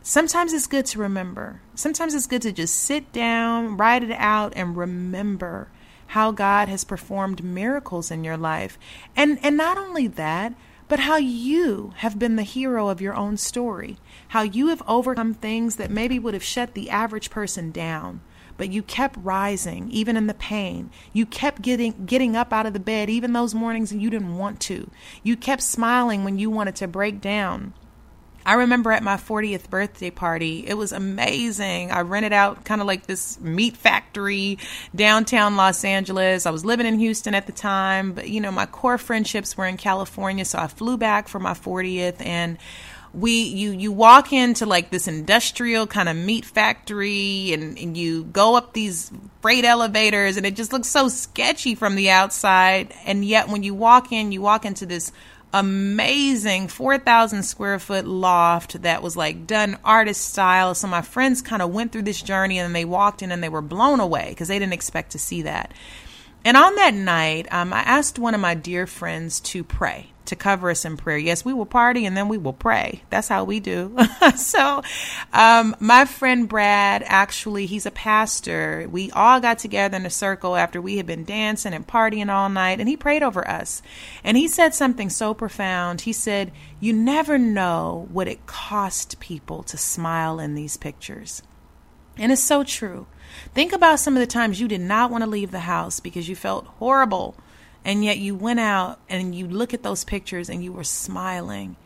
Sometimes 0.00 0.52
it's 0.52 0.66
good 0.66 0.86
to 0.86 0.98
remember. 0.98 1.60
Sometimes 1.74 2.14
it's 2.14 2.26
good 2.26 2.42
to 2.42 2.52
just 2.52 2.76
sit 2.76 3.10
down, 3.12 3.76
write 3.76 4.04
it 4.04 4.12
out, 4.12 4.52
and 4.54 4.76
remember 4.76 5.68
how 6.08 6.30
God 6.30 6.68
has 6.68 6.84
performed 6.84 7.42
miracles 7.42 8.10
in 8.10 8.22
your 8.22 8.36
life. 8.36 8.78
And 9.16 9.38
and 9.42 9.56
not 9.56 9.78
only 9.78 10.06
that, 10.06 10.54
but 10.88 11.00
how 11.00 11.16
you 11.16 11.92
have 11.96 12.18
been 12.18 12.36
the 12.36 12.42
hero 12.42 12.88
of 12.88 13.00
your 13.00 13.14
own 13.14 13.36
story. 13.36 13.96
How 14.28 14.42
you 14.42 14.68
have 14.68 14.82
overcome 14.86 15.34
things 15.34 15.76
that 15.76 15.90
maybe 15.90 16.18
would 16.18 16.34
have 16.34 16.44
shut 16.44 16.74
the 16.74 16.90
average 16.90 17.30
person 17.30 17.70
down. 17.70 18.20
But 18.56 18.70
you 18.70 18.82
kept 18.82 19.16
rising 19.20 19.90
even 19.90 20.16
in 20.16 20.26
the 20.26 20.34
pain. 20.34 20.90
You 21.12 21.26
kept 21.26 21.62
getting 21.62 22.06
getting 22.06 22.36
up 22.36 22.52
out 22.52 22.66
of 22.66 22.72
the 22.72 22.80
bed 22.80 23.10
even 23.10 23.32
those 23.32 23.54
mornings 23.54 23.92
you 23.92 24.10
didn't 24.10 24.36
want 24.36 24.60
to. 24.60 24.90
You 25.22 25.36
kept 25.36 25.62
smiling 25.62 26.22
when 26.22 26.38
you 26.38 26.50
wanted 26.50 26.76
to 26.76 26.86
break 26.86 27.20
down. 27.20 27.72
I 28.46 28.54
remember 28.54 28.92
at 28.92 29.02
my 29.02 29.16
40th 29.16 29.70
birthday 29.70 30.10
party, 30.10 30.66
it 30.66 30.74
was 30.74 30.92
amazing. 30.92 31.90
I 31.90 32.00
rented 32.00 32.32
out 32.32 32.64
kind 32.64 32.80
of 32.80 32.86
like 32.86 33.06
this 33.06 33.40
meat 33.40 33.76
factory 33.76 34.58
downtown 34.94 35.56
Los 35.56 35.84
Angeles. 35.84 36.44
I 36.44 36.50
was 36.50 36.64
living 36.64 36.86
in 36.86 36.98
Houston 36.98 37.34
at 37.34 37.46
the 37.46 37.52
time, 37.52 38.12
but 38.12 38.28
you 38.28 38.40
know, 38.40 38.50
my 38.50 38.66
core 38.66 38.98
friendships 38.98 39.56
were 39.56 39.66
in 39.66 39.76
California, 39.76 40.44
so 40.44 40.58
I 40.58 40.66
flew 40.66 40.98
back 40.98 41.28
for 41.28 41.38
my 41.38 41.54
40th 41.54 42.24
and 42.24 42.58
we 43.14 43.44
you 43.44 43.70
you 43.70 43.92
walk 43.92 44.32
into 44.32 44.66
like 44.66 44.90
this 44.90 45.06
industrial 45.06 45.86
kind 45.86 46.08
of 46.08 46.16
meat 46.16 46.44
factory 46.44 47.52
and, 47.52 47.78
and 47.78 47.96
you 47.96 48.24
go 48.24 48.56
up 48.56 48.72
these 48.72 49.12
freight 49.40 49.64
elevators 49.64 50.36
and 50.36 50.44
it 50.44 50.56
just 50.56 50.72
looks 50.72 50.88
so 50.88 51.08
sketchy 51.08 51.76
from 51.76 51.94
the 51.94 52.10
outside 52.10 52.92
and 53.06 53.24
yet 53.24 53.48
when 53.48 53.62
you 53.62 53.72
walk 53.72 54.10
in 54.10 54.32
you 54.32 54.40
walk 54.42 54.64
into 54.64 54.84
this 54.84 55.12
amazing 55.54 56.66
4,000 56.66 57.44
square 57.44 57.78
foot 57.78 58.06
loft 58.06 58.82
that 58.82 59.02
was 59.02 59.16
like 59.16 59.46
done 59.46 59.78
artist 59.84 60.28
style. 60.28 60.74
So 60.74 60.88
my 60.88 61.00
friends 61.00 61.40
kind 61.40 61.62
of 61.62 61.72
went 61.72 61.92
through 61.92 62.02
this 62.02 62.20
journey 62.20 62.58
and 62.58 62.74
they 62.74 62.84
walked 62.84 63.22
in 63.22 63.30
and 63.30 63.42
they 63.42 63.48
were 63.48 63.62
blown 63.62 64.00
away 64.00 64.30
because 64.30 64.48
they 64.48 64.58
didn't 64.58 64.72
expect 64.72 65.12
to 65.12 65.18
see 65.18 65.42
that. 65.42 65.72
And 66.44 66.56
on 66.56 66.74
that 66.74 66.92
night, 66.92 67.46
um, 67.52 67.72
I 67.72 67.80
asked 67.80 68.18
one 68.18 68.34
of 68.34 68.40
my 68.40 68.54
dear 68.54 68.86
friends 68.86 69.38
to 69.40 69.62
pray, 69.62 70.08
to 70.34 70.42
cover 70.42 70.70
us 70.70 70.84
in 70.84 70.96
prayer. 70.96 71.18
Yes, 71.18 71.44
we 71.44 71.52
will 71.52 71.66
party 71.66 72.04
and 72.04 72.16
then 72.16 72.28
we 72.28 72.38
will 72.38 72.52
pray. 72.52 73.02
That's 73.10 73.28
how 73.28 73.44
we 73.44 73.60
do. 73.60 73.96
so, 74.36 74.82
um, 75.32 75.76
my 75.80 76.04
friend 76.04 76.48
Brad, 76.48 77.02
actually, 77.06 77.66
he's 77.66 77.86
a 77.86 77.90
pastor. 77.90 78.86
We 78.90 79.10
all 79.12 79.40
got 79.40 79.58
together 79.58 79.96
in 79.96 80.06
a 80.06 80.10
circle 80.10 80.56
after 80.56 80.80
we 80.80 80.96
had 80.96 81.06
been 81.06 81.24
dancing 81.24 81.72
and 81.72 81.86
partying 81.86 82.32
all 82.32 82.48
night, 82.48 82.80
and 82.80 82.88
he 82.88 82.96
prayed 82.96 83.22
over 83.22 83.48
us. 83.48 83.82
And 84.22 84.36
he 84.36 84.48
said 84.48 84.74
something 84.74 85.10
so 85.10 85.34
profound. 85.34 86.02
He 86.02 86.12
said, 86.12 86.52
You 86.80 86.92
never 86.92 87.38
know 87.38 88.08
what 88.10 88.28
it 88.28 88.46
cost 88.46 89.20
people 89.20 89.62
to 89.64 89.76
smile 89.76 90.40
in 90.40 90.54
these 90.54 90.76
pictures. 90.76 91.42
And 92.16 92.30
it's 92.30 92.42
so 92.42 92.64
true. 92.64 93.06
Think 93.54 93.72
about 93.72 94.00
some 94.00 94.14
of 94.14 94.20
the 94.20 94.26
times 94.26 94.60
you 94.60 94.68
did 94.68 94.80
not 94.80 95.10
want 95.10 95.24
to 95.24 95.30
leave 95.30 95.50
the 95.50 95.60
house 95.60 96.00
because 96.00 96.28
you 96.28 96.36
felt 96.36 96.66
horrible, 96.78 97.36
and 97.84 98.04
yet 98.04 98.18
you 98.18 98.34
went 98.34 98.60
out 98.60 98.98
and 99.08 99.34
you 99.34 99.46
look 99.46 99.74
at 99.74 99.82
those 99.82 100.04
pictures 100.04 100.48
and 100.48 100.62
you 100.64 100.72
were 100.72 100.84
smiling, 100.84 101.76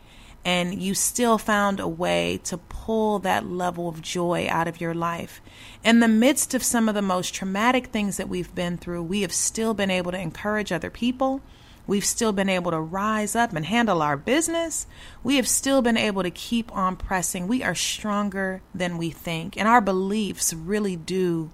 and 0.45 0.81
you 0.81 0.93
still 0.93 1.37
found 1.37 1.79
a 1.79 1.87
way 1.87 2.39
to 2.45 2.57
pull 2.57 3.19
that 3.19 3.45
level 3.45 3.89
of 3.89 4.01
joy 4.01 4.47
out 4.49 4.67
of 4.67 4.79
your 4.79 4.93
life. 4.93 5.41
In 5.83 5.99
the 5.99 6.07
midst 6.07 6.53
of 6.53 6.63
some 6.63 6.87
of 6.87 6.95
the 6.95 7.01
most 7.01 7.33
traumatic 7.33 7.87
things 7.87 8.17
that 8.17 8.29
we've 8.29 8.53
been 8.55 8.77
through, 8.77 9.03
we 9.03 9.21
have 9.21 9.33
still 9.33 9.73
been 9.73 9.91
able 9.91 10.11
to 10.11 10.19
encourage 10.19 10.71
other 10.71 10.89
people 10.89 11.41
We've 11.89 12.05
still 12.05 12.33
been 12.33 12.49
able 12.49 12.69
to 12.69 12.79
rise 12.79 13.35
up 13.35 13.51
and 13.55 13.65
handle 13.65 14.03
our 14.03 14.15
business. 14.15 14.85
We 15.23 15.37
have 15.37 15.47
still 15.47 15.81
been 15.81 15.97
able 15.97 16.21
to 16.21 16.29
keep 16.29 16.71
on 16.71 16.95
pressing. 16.95 17.47
We 17.47 17.63
are 17.63 17.73
stronger 17.73 18.61
than 18.75 18.99
we 18.99 19.09
think. 19.09 19.57
And 19.57 19.67
our 19.67 19.81
beliefs 19.81 20.53
really 20.53 20.95
do 20.95 21.49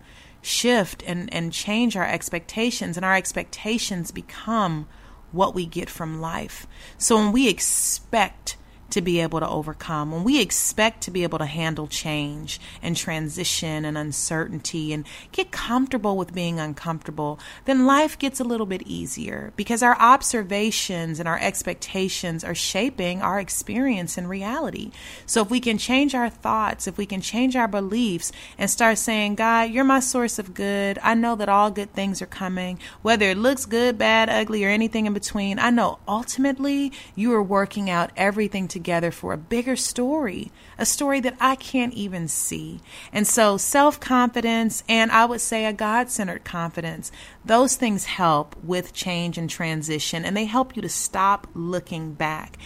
shift 0.46 1.04
and, 1.06 1.34
and 1.34 1.52
change 1.52 1.96
our 1.96 2.08
expectations. 2.08 2.98
And 2.98 3.06
our 3.06 3.16
expectations 3.16 4.12
become 4.12 4.88
what 5.32 5.54
we 5.54 5.66
get 5.66 5.90
from 5.90 6.22
life. 6.22 6.68
So 6.98 7.18
when 7.18 7.32
we 7.32 7.50
expect 7.50 8.58
to 8.90 9.02
be 9.02 9.20
able 9.20 9.40
to 9.40 9.50
overcome, 9.50 10.12
when 10.12 10.24
we 10.24 10.42
expect 10.42 11.02
to 11.02 11.12
be 11.12 11.24
able 11.24 11.40
to 11.40 11.46
handle 11.46 11.88
change 11.88 12.60
and 12.82 12.96
transition 12.96 13.86
and 13.86 13.98
uncertainty 13.98 14.94
and 14.94 15.06
get 15.32 15.52
comfortable 15.52 16.18
with 16.18 16.34
being 16.34 16.60
uncomfortable, 16.60 17.40
then 17.66 17.86
life 17.86 18.18
gets 18.18 18.40
a 18.40 18.44
little 18.44 18.66
bit 18.66 18.84
easier 18.84 19.52
because 19.56 19.84
our 19.84 19.98
observations 20.00 21.20
and 21.20 21.28
our 21.28 21.40
expectations 21.40 22.44
are 22.44 22.56
shaping 22.56 23.22
our 23.22 23.40
experience 23.40 24.18
in 24.18 24.28
reality. 24.28 24.92
So 25.26 25.42
if 25.42 25.50
we 25.50 25.60
can 25.60 25.78
change 25.78 26.16
our 26.16 26.30
thoughts, 26.30 26.88
if 26.88 26.98
we 26.98 27.06
can 27.06 27.22
change 27.22 27.56
our 27.56 27.68
beliefs 27.68 28.32
and 28.58 28.70
start 28.70 28.98
saying, 28.98 29.36
God, 29.36 29.72
you're 29.72 29.84
my 29.84 30.00
source 30.00 30.40
of 30.40 30.54
good. 30.54 31.00
I 31.02 31.14
know 31.14 31.36
that 31.36 31.50
all 31.50 31.72
good 31.72 31.94
things 31.94 32.22
are 32.22 32.28
coming, 32.28 32.80
whether 33.02 33.30
it 33.30 33.38
looks 33.38 33.66
good, 33.66 33.98
bad, 33.98 34.30
ugly, 34.30 34.64
or 34.64 34.70
anything 34.70 35.06
in 35.06 35.14
between. 35.14 35.60
I 35.60 35.70
know 35.70 36.00
ultimately 36.08 36.92
you 37.16 37.34
are 37.34 37.44
working 37.44 37.90
out 37.90 38.12
everything 38.16 38.68
together 38.76 39.10
for 39.10 39.32
a 39.32 39.38
bigger 39.38 39.78
story, 39.78 40.52
a 40.78 40.86
story 40.86 41.22
that 41.22 41.38
I 41.40 41.56
can't 41.56 41.94
even 41.94 42.28
see. 42.28 42.82
And 43.14 43.26
so, 43.26 43.56
self 43.56 44.02
confidence, 44.02 44.84
and 44.90 45.14
I 45.14 45.24
would 45.24 45.40
say 45.40 45.64
a 45.64 45.72
God 45.72 46.10
centered 46.10 46.44
confidence, 46.44 47.10
those 47.46 47.78
things 47.78 48.04
help 48.04 48.54
with 48.62 48.92
change 48.92 49.38
and 49.38 49.50
transition, 49.50 50.26
and 50.26 50.36
they 50.36 50.44
help 50.44 50.76
you 50.76 50.82
to 50.82 50.90
stop 50.90 51.48
looking 51.54 52.14
back. 52.14 52.58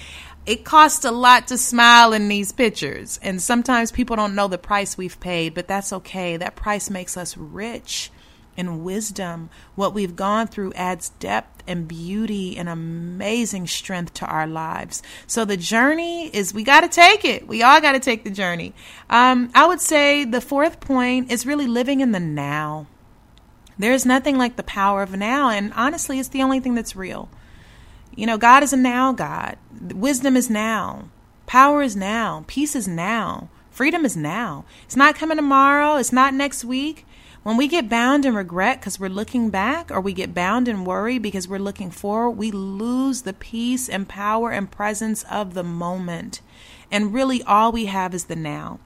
It 0.47 0.65
costs 0.65 1.05
a 1.05 1.11
lot 1.11 1.47
to 1.49 1.59
smile 1.59 2.11
in 2.11 2.27
these 2.27 2.51
pictures, 2.51 3.19
and 3.21 3.39
sometimes 3.39 3.91
people 3.91 4.15
don't 4.15 4.33
know 4.33 4.47
the 4.47 4.57
price 4.57 4.97
we've 4.97 5.19
paid, 5.19 5.53
but 5.53 5.67
that's 5.67 5.93
okay. 5.93 6.37
That 6.37 6.55
price 6.55 6.89
makes 6.89 7.17
us 7.17 7.37
rich 7.37 8.11
and 8.59 8.83
wisdom. 8.83 9.49
What 9.75 9.93
we've 9.93 10.15
gone 10.15 10.47
through 10.47 10.73
adds 10.73 11.09
depth 11.19 11.63
and 11.65 11.87
beauty 11.87 12.57
and 12.57 12.67
amazing 12.67 13.67
strength 13.67 14.13
to 14.15 14.25
our 14.25 14.45
lives. 14.45 15.01
So 15.25 15.45
the 15.45 15.57
journey 15.57 16.27
is 16.27 16.53
we 16.53 16.63
got 16.63 16.81
to 16.81 16.89
take 16.89 17.23
it. 17.25 17.47
We 17.47 17.63
all 17.63 17.81
got 17.81 17.93
to 17.93 17.99
take 17.99 18.23
the 18.23 18.29
journey. 18.29 18.73
Um, 19.09 19.49
I 19.55 19.65
would 19.65 19.81
say 19.81 20.25
the 20.25 20.41
fourth 20.41 20.79
point 20.79 21.31
is 21.31 21.45
really 21.45 21.67
living 21.67 22.01
in 22.01 22.11
the 22.11 22.19
now. 22.19 22.87
There's 23.77 24.05
nothing 24.05 24.37
like 24.37 24.57
the 24.57 24.63
power 24.63 25.01
of 25.01 25.15
now, 25.15 25.49
and 25.49 25.71
honestly, 25.73 26.19
it's 26.19 26.27
the 26.27 26.43
only 26.43 26.59
thing 26.59 26.75
that's 26.75 26.97
real. 26.97 27.29
You 28.13 28.25
know, 28.25 28.37
God 28.37 28.61
is 28.61 28.73
a 28.73 28.77
now 28.77 29.13
God. 29.13 29.57
Wisdom 29.79 30.35
is 30.35 30.49
now. 30.49 31.07
Power 31.45 31.81
is 31.81 31.95
now. 31.95 32.43
Peace 32.47 32.75
is 32.75 32.87
now. 32.87 33.49
Freedom 33.71 34.03
is 34.03 34.17
now. 34.17 34.65
It's 34.83 34.97
not 34.97 35.15
coming 35.15 35.37
tomorrow. 35.37 35.95
It's 35.95 36.11
not 36.11 36.33
next 36.33 36.65
week. 36.65 37.05
When 37.49 37.57
we 37.57 37.67
get 37.67 37.89
bound 37.89 38.27
in 38.27 38.35
regret 38.35 38.79
because 38.79 38.99
we're 38.99 39.09
looking 39.09 39.49
back, 39.49 39.89
or 39.89 39.99
we 39.99 40.13
get 40.13 40.35
bound 40.35 40.67
in 40.67 40.85
worry 40.85 41.17
because 41.17 41.47
we're 41.47 41.57
looking 41.57 41.89
forward, 41.89 42.37
we 42.37 42.51
lose 42.51 43.23
the 43.23 43.33
peace 43.33 43.89
and 43.89 44.07
power 44.07 44.51
and 44.51 44.69
presence 44.69 45.23
of 45.23 45.55
the 45.55 45.63
moment. 45.63 46.41
And 46.91 47.11
really, 47.11 47.41
all 47.41 47.71
we 47.71 47.87
have 47.87 48.13
is 48.13 48.25
the 48.25 48.35
now. 48.35 48.77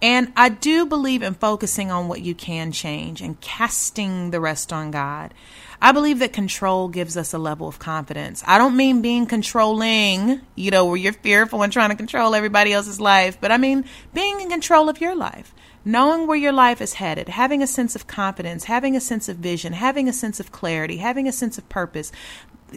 And 0.00 0.32
I 0.36 0.50
do 0.50 0.86
believe 0.86 1.24
in 1.24 1.34
focusing 1.34 1.90
on 1.90 2.06
what 2.06 2.20
you 2.20 2.32
can 2.32 2.70
change 2.70 3.20
and 3.20 3.40
casting 3.40 4.30
the 4.30 4.38
rest 4.38 4.72
on 4.72 4.92
God. 4.92 5.34
I 5.82 5.90
believe 5.90 6.20
that 6.20 6.32
control 6.32 6.86
gives 6.86 7.16
us 7.16 7.34
a 7.34 7.38
level 7.38 7.66
of 7.66 7.80
confidence. 7.80 8.44
I 8.46 8.56
don't 8.56 8.76
mean 8.76 9.02
being 9.02 9.26
controlling, 9.26 10.42
you 10.54 10.70
know, 10.70 10.86
where 10.86 10.96
you're 10.96 11.12
fearful 11.12 11.64
and 11.64 11.72
trying 11.72 11.90
to 11.90 11.96
control 11.96 12.36
everybody 12.36 12.72
else's 12.72 13.00
life, 13.00 13.40
but 13.40 13.50
I 13.50 13.56
mean 13.56 13.84
being 14.14 14.40
in 14.40 14.48
control 14.48 14.88
of 14.88 15.00
your 15.00 15.16
life 15.16 15.52
knowing 15.86 16.26
where 16.26 16.36
your 16.36 16.52
life 16.52 16.80
is 16.80 16.94
headed, 16.94 17.28
having 17.28 17.62
a 17.62 17.66
sense 17.66 17.94
of 17.94 18.08
confidence, 18.08 18.64
having 18.64 18.96
a 18.96 19.00
sense 19.00 19.28
of 19.28 19.36
vision, 19.36 19.72
having 19.72 20.08
a 20.08 20.12
sense 20.12 20.40
of 20.40 20.50
clarity, 20.50 20.96
having 20.96 21.28
a 21.28 21.32
sense 21.32 21.56
of 21.56 21.68
purpose. 21.68 22.10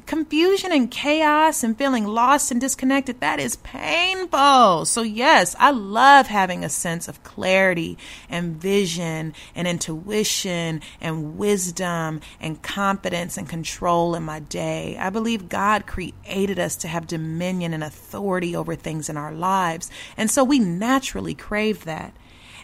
Confusion 0.06 0.72
and 0.72 0.92
chaos 0.92 1.64
and 1.64 1.76
feeling 1.76 2.06
lost 2.06 2.52
and 2.52 2.62
disconnected, 2.62 3.20
that 3.20 3.40
is 3.40 3.56
painful. 3.56 4.86
So, 4.86 5.02
yes, 5.02 5.56
I 5.58 5.72
love 5.72 6.28
having 6.28 6.64
a 6.64 6.70
sense 6.70 7.08
of 7.08 7.24
clarity 7.24 7.98
and 8.30 8.56
vision 8.56 9.34
and 9.56 9.68
intuition 9.68 10.82
and 11.02 11.40
wisdom 11.40 12.22
and 12.40 12.62
confidence 12.62 13.36
and 13.36 13.50
control 13.50 14.14
in 14.14 14.22
my 14.22 14.40
day. 14.40 14.96
I 15.00 15.10
believe 15.10 15.50
God 15.50 15.88
created 15.88 16.60
us 16.60 16.76
to 16.78 16.88
have 16.88 17.08
dominion 17.08 17.74
and 17.74 17.84
authority 17.84 18.56
over 18.56 18.76
things 18.76 19.10
in 19.10 19.18
our 19.18 19.34
lives. 19.34 19.90
And 20.16 20.30
so 20.30 20.44
we 20.44 20.60
naturally 20.60 21.34
crave 21.34 21.86
that. 21.86 22.14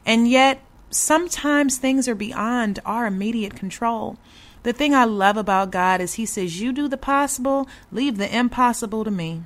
And 0.05 0.27
yet, 0.27 0.61
sometimes 0.89 1.77
things 1.77 2.07
are 2.07 2.15
beyond 2.15 2.79
our 2.85 3.05
immediate 3.05 3.55
control. 3.55 4.17
The 4.63 4.73
thing 4.73 4.95
I 4.95 5.05
love 5.05 5.37
about 5.37 5.71
God 5.71 6.01
is 6.01 6.15
He 6.15 6.25
says, 6.25 6.59
You 6.59 6.71
do 6.71 6.87
the 6.87 6.97
possible, 6.97 7.67
leave 7.91 8.17
the 8.17 8.35
impossible 8.35 9.03
to 9.03 9.11
me. 9.11 9.43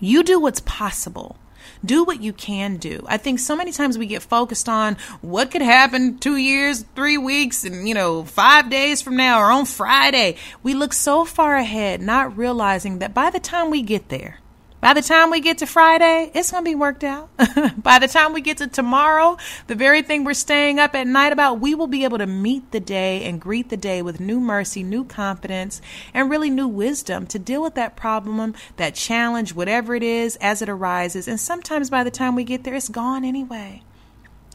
You 0.00 0.22
do 0.22 0.38
what's 0.40 0.60
possible. 0.60 1.36
Do 1.82 2.04
what 2.04 2.20
you 2.20 2.34
can 2.34 2.76
do. 2.76 3.04
I 3.06 3.16
think 3.16 3.38
so 3.38 3.56
many 3.56 3.72
times 3.72 3.96
we 3.96 4.06
get 4.06 4.22
focused 4.22 4.68
on 4.68 4.98
what 5.22 5.50
could 5.50 5.62
happen 5.62 6.18
two 6.18 6.36
years, 6.36 6.84
three 6.94 7.16
weeks, 7.16 7.64
and, 7.64 7.88
you 7.88 7.94
know, 7.94 8.24
five 8.24 8.68
days 8.68 9.00
from 9.00 9.16
now 9.16 9.40
or 9.40 9.50
on 9.50 9.64
Friday. 9.64 10.36
We 10.62 10.74
look 10.74 10.92
so 10.92 11.24
far 11.24 11.56
ahead, 11.56 12.02
not 12.02 12.36
realizing 12.36 12.98
that 12.98 13.14
by 13.14 13.30
the 13.30 13.40
time 13.40 13.70
we 13.70 13.80
get 13.80 14.10
there, 14.10 14.40
by 14.84 14.92
the 14.92 15.00
time 15.00 15.30
we 15.30 15.40
get 15.40 15.56
to 15.56 15.66
Friday, 15.66 16.30
it's 16.34 16.50
going 16.50 16.62
to 16.62 16.70
be 16.70 16.74
worked 16.74 17.04
out. 17.04 17.30
By 17.82 17.98
the 17.98 18.06
time 18.06 18.34
we 18.34 18.42
get 18.42 18.58
to 18.58 18.66
tomorrow, 18.66 19.38
the 19.66 19.74
very 19.74 20.02
thing 20.02 20.24
we're 20.24 20.34
staying 20.34 20.78
up 20.78 20.94
at 20.94 21.06
night 21.06 21.32
about, 21.32 21.58
we 21.58 21.74
will 21.74 21.86
be 21.86 22.04
able 22.04 22.18
to 22.18 22.26
meet 22.26 22.70
the 22.70 22.80
day 22.80 23.24
and 23.24 23.40
greet 23.40 23.70
the 23.70 23.78
day 23.78 24.02
with 24.02 24.20
new 24.20 24.38
mercy, 24.38 24.82
new 24.82 25.02
confidence, 25.02 25.80
and 26.12 26.28
really 26.28 26.50
new 26.50 26.68
wisdom 26.68 27.26
to 27.28 27.38
deal 27.38 27.62
with 27.62 27.76
that 27.76 27.96
problem, 27.96 28.54
that 28.76 28.94
challenge, 28.94 29.54
whatever 29.54 29.94
it 29.94 30.02
is, 30.02 30.36
as 30.36 30.60
it 30.60 30.68
arises. 30.68 31.28
And 31.28 31.40
sometimes 31.40 31.88
by 31.88 32.04
the 32.04 32.10
time 32.10 32.34
we 32.34 32.44
get 32.44 32.64
there, 32.64 32.74
it's 32.74 32.90
gone 32.90 33.24
anyway. 33.24 33.80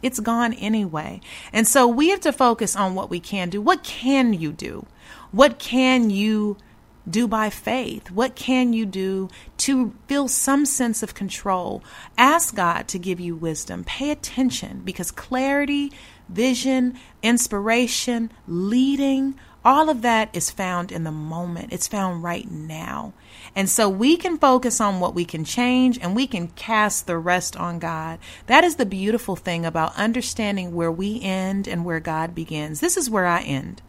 It's 0.04 0.20
gone 0.20 0.54
anyway. 0.54 1.22
And 1.52 1.68
so 1.68 1.88
we 1.88 2.10
have 2.10 2.22
to 2.22 2.32
focus 2.32 2.76
on 2.76 2.94
what 2.94 3.10
we 3.10 3.20
can 3.20 3.50
do. 3.50 3.64
What 3.64 3.84
can 3.84 4.34
you 4.34 4.52
do? 4.52 4.86
What 5.32 5.58
can 5.58 6.12
you 6.12 6.58
do 7.10 7.28
by 7.28 7.50
faith? 7.50 8.12
What 8.12 8.36
can 8.36 8.74
you 8.74 8.86
do 8.86 9.30
to 9.58 9.94
feel 10.08 10.28
some 10.28 10.66
sense 10.66 11.04
of 11.04 11.14
control? 11.14 11.84
Ask 12.18 12.56
God 12.56 12.88
to 12.90 13.00
give 13.00 13.20
you 13.20 13.36
wisdom. 13.36 13.84
Pay 13.84 14.12
attention 14.12 14.82
because 14.84 15.12
clarity, 15.12 15.92
vision, 16.30 16.98
inspiration, 17.22 18.32
leading, 18.48 19.36
all 19.64 19.90
of 19.90 20.02
that 20.04 20.30
is 20.34 20.50
found 20.50 20.92
in 20.92 21.04
the 21.04 21.12
moment. 21.12 21.74
It's 21.74 21.88
found 21.88 22.24
right 22.24 22.50
now. 22.50 23.14
And 23.56 23.70
so 23.70 23.90
we 23.90 24.16
can 24.16 24.38
focus 24.38 24.80
on 24.80 25.00
what 25.00 25.14
we 25.14 25.26
can 25.26 25.44
change 25.44 26.00
and 26.00 26.16
we 26.16 26.28
can 26.28 26.48
cast 26.50 27.08
the 27.08 27.18
rest 27.18 27.58
on 27.58 27.78
God. 27.80 28.20
That 28.48 28.64
is 28.64 28.78
the 28.78 28.86
beautiful 28.86 29.36
thing 29.36 29.66
about 29.66 29.98
understanding 29.98 30.74
where 30.74 30.92
we 30.92 31.22
end 31.22 31.68
and 31.68 31.84
where 31.84 32.00
God 32.00 32.34
begins. 32.34 32.80
This 32.80 32.96
is 32.96 33.10
where 33.10 33.26
I 33.26 33.42
end. 33.42 33.82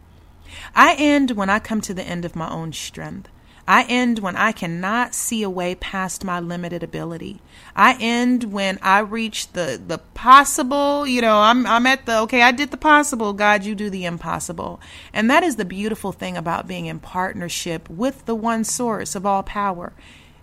I 0.75 0.95
end 0.95 1.31
when 1.31 1.49
I 1.49 1.59
come 1.59 1.81
to 1.81 1.93
the 1.93 2.03
end 2.03 2.25
of 2.25 2.35
my 2.35 2.49
own 2.49 2.73
strength. 2.73 3.29
I 3.67 3.83
end 3.83 4.19
when 4.19 4.35
I 4.35 4.51
cannot 4.51 5.13
see 5.13 5.43
a 5.43 5.49
way 5.49 5.75
past 5.75 6.25
my 6.25 6.39
limited 6.39 6.83
ability. 6.83 7.39
I 7.75 7.95
end 7.99 8.45
when 8.45 8.79
I 8.81 8.99
reach 8.99 9.51
the 9.53 9.81
the 9.85 9.99
possible, 9.99 11.05
you 11.05 11.21
know, 11.21 11.39
I'm 11.39 11.65
I'm 11.65 11.85
at 11.85 12.05
the 12.05 12.19
okay, 12.21 12.41
I 12.41 12.51
did 12.51 12.71
the 12.71 12.77
possible, 12.77 13.33
God, 13.33 13.63
you 13.63 13.75
do 13.75 13.89
the 13.89 14.05
impossible. 14.05 14.81
And 15.13 15.29
that 15.29 15.43
is 15.43 15.55
the 15.55 15.65
beautiful 15.65 16.11
thing 16.11 16.35
about 16.35 16.67
being 16.67 16.87
in 16.87 16.99
partnership 16.99 17.89
with 17.89 18.25
the 18.25 18.35
one 18.35 18.63
source 18.63 19.15
of 19.15 19.25
all 19.25 19.43
power. 19.43 19.93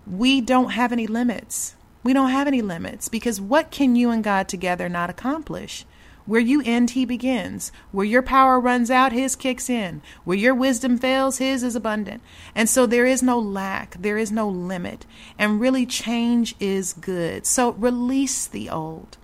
We 0.06 0.40
don't 0.40 0.70
have 0.70 0.92
any 0.92 1.06
limits. 1.06 1.74
We 2.02 2.12
don't 2.12 2.30
have 2.30 2.46
any 2.46 2.62
limits 2.62 3.08
because 3.08 3.40
what 3.40 3.70
can 3.70 3.96
you 3.96 4.10
and 4.10 4.24
God 4.24 4.48
together 4.48 4.88
not 4.88 5.10
accomplish? 5.10 5.84
Where 6.28 6.42
you 6.42 6.60
end, 6.62 6.90
he 6.90 7.06
begins. 7.06 7.72
Where 7.90 8.04
your 8.04 8.20
power 8.20 8.60
runs 8.60 8.90
out, 8.90 9.12
his 9.12 9.34
kicks 9.34 9.70
in. 9.70 10.02
Where 10.24 10.36
your 10.36 10.54
wisdom 10.54 10.98
fails, 10.98 11.38
his 11.38 11.62
is 11.62 11.74
abundant. 11.74 12.22
And 12.54 12.68
so 12.68 12.84
there 12.84 13.06
is 13.06 13.22
no 13.22 13.38
lack, 13.38 13.96
there 13.98 14.18
is 14.18 14.30
no 14.30 14.46
limit. 14.46 15.06
And 15.38 15.58
really, 15.58 15.86
change 15.86 16.54
is 16.60 16.92
good. 16.92 17.46
So 17.46 17.72
release 17.72 18.46
the 18.46 18.68
old, 18.68 19.16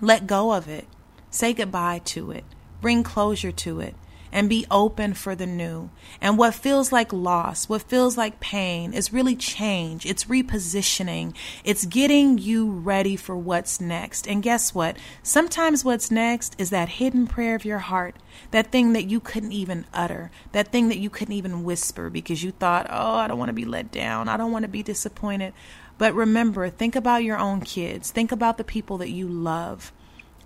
let 0.00 0.26
go 0.26 0.54
of 0.54 0.68
it, 0.68 0.88
say 1.30 1.52
goodbye 1.52 2.00
to 2.06 2.30
it, 2.30 2.44
bring 2.80 3.02
closure 3.02 3.52
to 3.52 3.80
it 3.80 3.94
and 4.32 4.48
be 4.48 4.66
open 4.70 5.12
for 5.12 5.34
the 5.34 5.46
new. 5.46 5.90
And 6.20 6.38
what 6.38 6.54
feels 6.54 6.90
like 6.90 7.12
loss, 7.12 7.68
what 7.68 7.82
feels 7.82 8.16
like 8.16 8.40
pain, 8.40 8.94
is 8.94 9.12
really 9.12 9.36
change. 9.36 10.06
It's 10.06 10.24
repositioning. 10.24 11.34
It's 11.64 11.84
getting 11.84 12.38
you 12.38 12.70
ready 12.70 13.14
for 13.14 13.36
what's 13.36 13.80
next. 13.80 14.26
And 14.26 14.42
guess 14.42 14.74
what? 14.74 14.96
Sometimes 15.22 15.84
what's 15.84 16.10
next 16.10 16.56
is 16.58 16.70
that 16.70 16.88
hidden 16.88 17.26
prayer 17.26 17.54
of 17.54 17.66
your 17.66 17.80
heart, 17.80 18.16
that 18.50 18.72
thing 18.72 18.94
that 18.94 19.04
you 19.04 19.20
couldn't 19.20 19.52
even 19.52 19.84
utter, 19.92 20.30
that 20.52 20.72
thing 20.72 20.88
that 20.88 20.98
you 20.98 21.10
couldn't 21.10 21.34
even 21.34 21.62
whisper 21.62 22.08
because 22.08 22.42
you 22.42 22.52
thought, 22.52 22.86
oh, 22.88 23.14
I 23.14 23.28
don't 23.28 23.38
want 23.38 23.50
to 23.50 23.54
be 23.54 23.66
let 23.66 23.92
down. 23.92 24.28
I 24.28 24.38
don't 24.38 24.52
want 24.52 24.64
to 24.64 24.68
be 24.68 24.82
disappointed. 24.82 25.52
But 25.98 26.14
remember, 26.14 26.68
think 26.70 26.96
about 26.96 27.22
your 27.22 27.38
own 27.38 27.60
kids. 27.60 28.10
Think 28.10 28.32
about 28.32 28.56
the 28.56 28.64
people 28.64 28.98
that 28.98 29.10
you 29.10 29.28
love. 29.28 29.92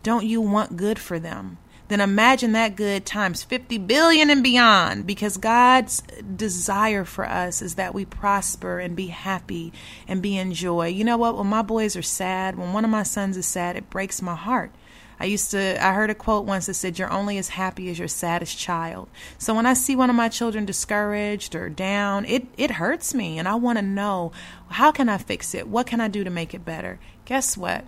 Don't 0.02 0.26
you 0.26 0.40
want 0.40 0.76
good 0.76 0.98
for 0.98 1.18
them? 1.18 1.58
Then 1.88 2.00
imagine 2.00 2.52
that 2.52 2.76
good 2.76 3.06
times 3.06 3.42
50 3.42 3.78
billion 3.78 4.30
and 4.30 4.42
beyond 4.42 5.06
because 5.06 5.36
God's 5.36 6.02
desire 6.34 7.04
for 7.04 7.26
us 7.26 7.62
is 7.62 7.76
that 7.76 7.94
we 7.94 8.04
prosper 8.04 8.78
and 8.80 8.96
be 8.96 9.08
happy 9.08 9.72
and 10.08 10.22
be 10.22 10.36
in 10.36 10.52
joy. 10.52 10.88
You 10.88 11.04
know 11.04 11.16
what? 11.16 11.36
When 11.36 11.46
my 11.46 11.62
boys 11.62 11.96
are 11.96 12.02
sad, 12.02 12.58
when 12.58 12.72
one 12.72 12.84
of 12.84 12.90
my 12.90 13.04
sons 13.04 13.36
is 13.36 13.46
sad, 13.46 13.76
it 13.76 13.90
breaks 13.90 14.20
my 14.20 14.34
heart. 14.34 14.72
I 15.18 15.24
used 15.24 15.50
to, 15.52 15.82
I 15.82 15.94
heard 15.94 16.10
a 16.10 16.14
quote 16.14 16.44
once 16.44 16.66
that 16.66 16.74
said, 16.74 16.98
You're 16.98 17.10
only 17.10 17.38
as 17.38 17.50
happy 17.50 17.88
as 17.88 17.98
your 17.98 18.08
saddest 18.08 18.58
child. 18.58 19.08
So 19.38 19.54
when 19.54 19.64
I 19.64 19.72
see 19.72 19.96
one 19.96 20.10
of 20.10 20.16
my 20.16 20.28
children 20.28 20.66
discouraged 20.66 21.54
or 21.54 21.70
down, 21.70 22.26
it, 22.26 22.46
it 22.58 22.72
hurts 22.72 23.14
me. 23.14 23.38
And 23.38 23.48
I 23.48 23.54
want 23.54 23.78
to 23.78 23.82
know 23.82 24.32
how 24.68 24.92
can 24.92 25.08
I 25.08 25.16
fix 25.16 25.54
it? 25.54 25.68
What 25.68 25.86
can 25.86 26.00
I 26.00 26.08
do 26.08 26.22
to 26.22 26.30
make 26.30 26.52
it 26.52 26.66
better? 26.66 26.98
Guess 27.24 27.56
what? 27.56 27.84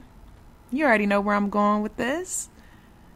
You 0.70 0.86
already 0.86 1.06
know 1.06 1.20
where 1.20 1.34
I'm 1.34 1.50
going 1.50 1.82
with 1.82 1.96
this. 1.96 2.48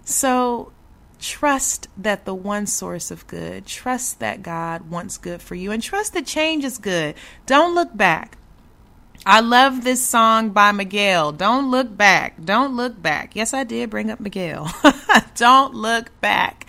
So 0.04 0.72
trust 1.20 1.88
that 1.96 2.24
the 2.24 2.34
one 2.34 2.66
source 2.66 3.10
of 3.10 3.26
good, 3.26 3.66
trust 3.66 4.18
that 4.20 4.42
God 4.42 4.90
wants 4.90 5.16
good 5.16 5.40
for 5.40 5.54
you, 5.54 5.70
and 5.70 5.82
trust 5.82 6.14
that 6.14 6.26
change 6.26 6.64
is 6.64 6.78
good. 6.78 7.14
Don't 7.46 7.74
look 7.74 7.96
back. 7.96 8.36
I 9.24 9.38
love 9.38 9.84
this 9.84 10.04
song 10.04 10.50
by 10.50 10.72
Miguel. 10.72 11.30
Don't 11.30 11.70
look 11.70 11.96
back. 11.96 12.44
Don't 12.44 12.74
look 12.74 13.00
back. 13.00 13.36
Yes, 13.36 13.54
I 13.54 13.62
did 13.62 13.88
bring 13.88 14.10
up 14.10 14.18
Miguel. 14.18 14.68
Don't 15.36 15.74
look 15.74 16.20
back. 16.20 16.66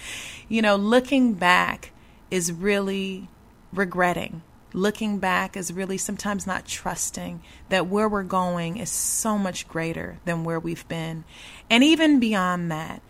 You 0.47 0.61
know, 0.61 0.75
looking 0.75 1.33
back 1.33 1.91
is 2.29 2.51
really 2.51 3.27
regretting. 3.73 4.43
Looking 4.71 5.17
back 5.17 5.57
is 5.57 5.73
really 5.73 5.97
sometimes 5.97 6.45
not 6.45 6.67
trusting 6.67 7.41
that 7.69 7.87
where 7.87 8.07
we're 8.07 8.21
going 8.21 8.77
is 8.77 8.89
so 8.91 9.39
much 9.39 9.67
greater 9.67 10.19
than 10.25 10.43
where 10.43 10.59
we've 10.59 10.87
been. 10.87 11.23
And 11.71 11.83
even 11.83 12.19
beyond 12.19 12.69
that, 12.71 13.01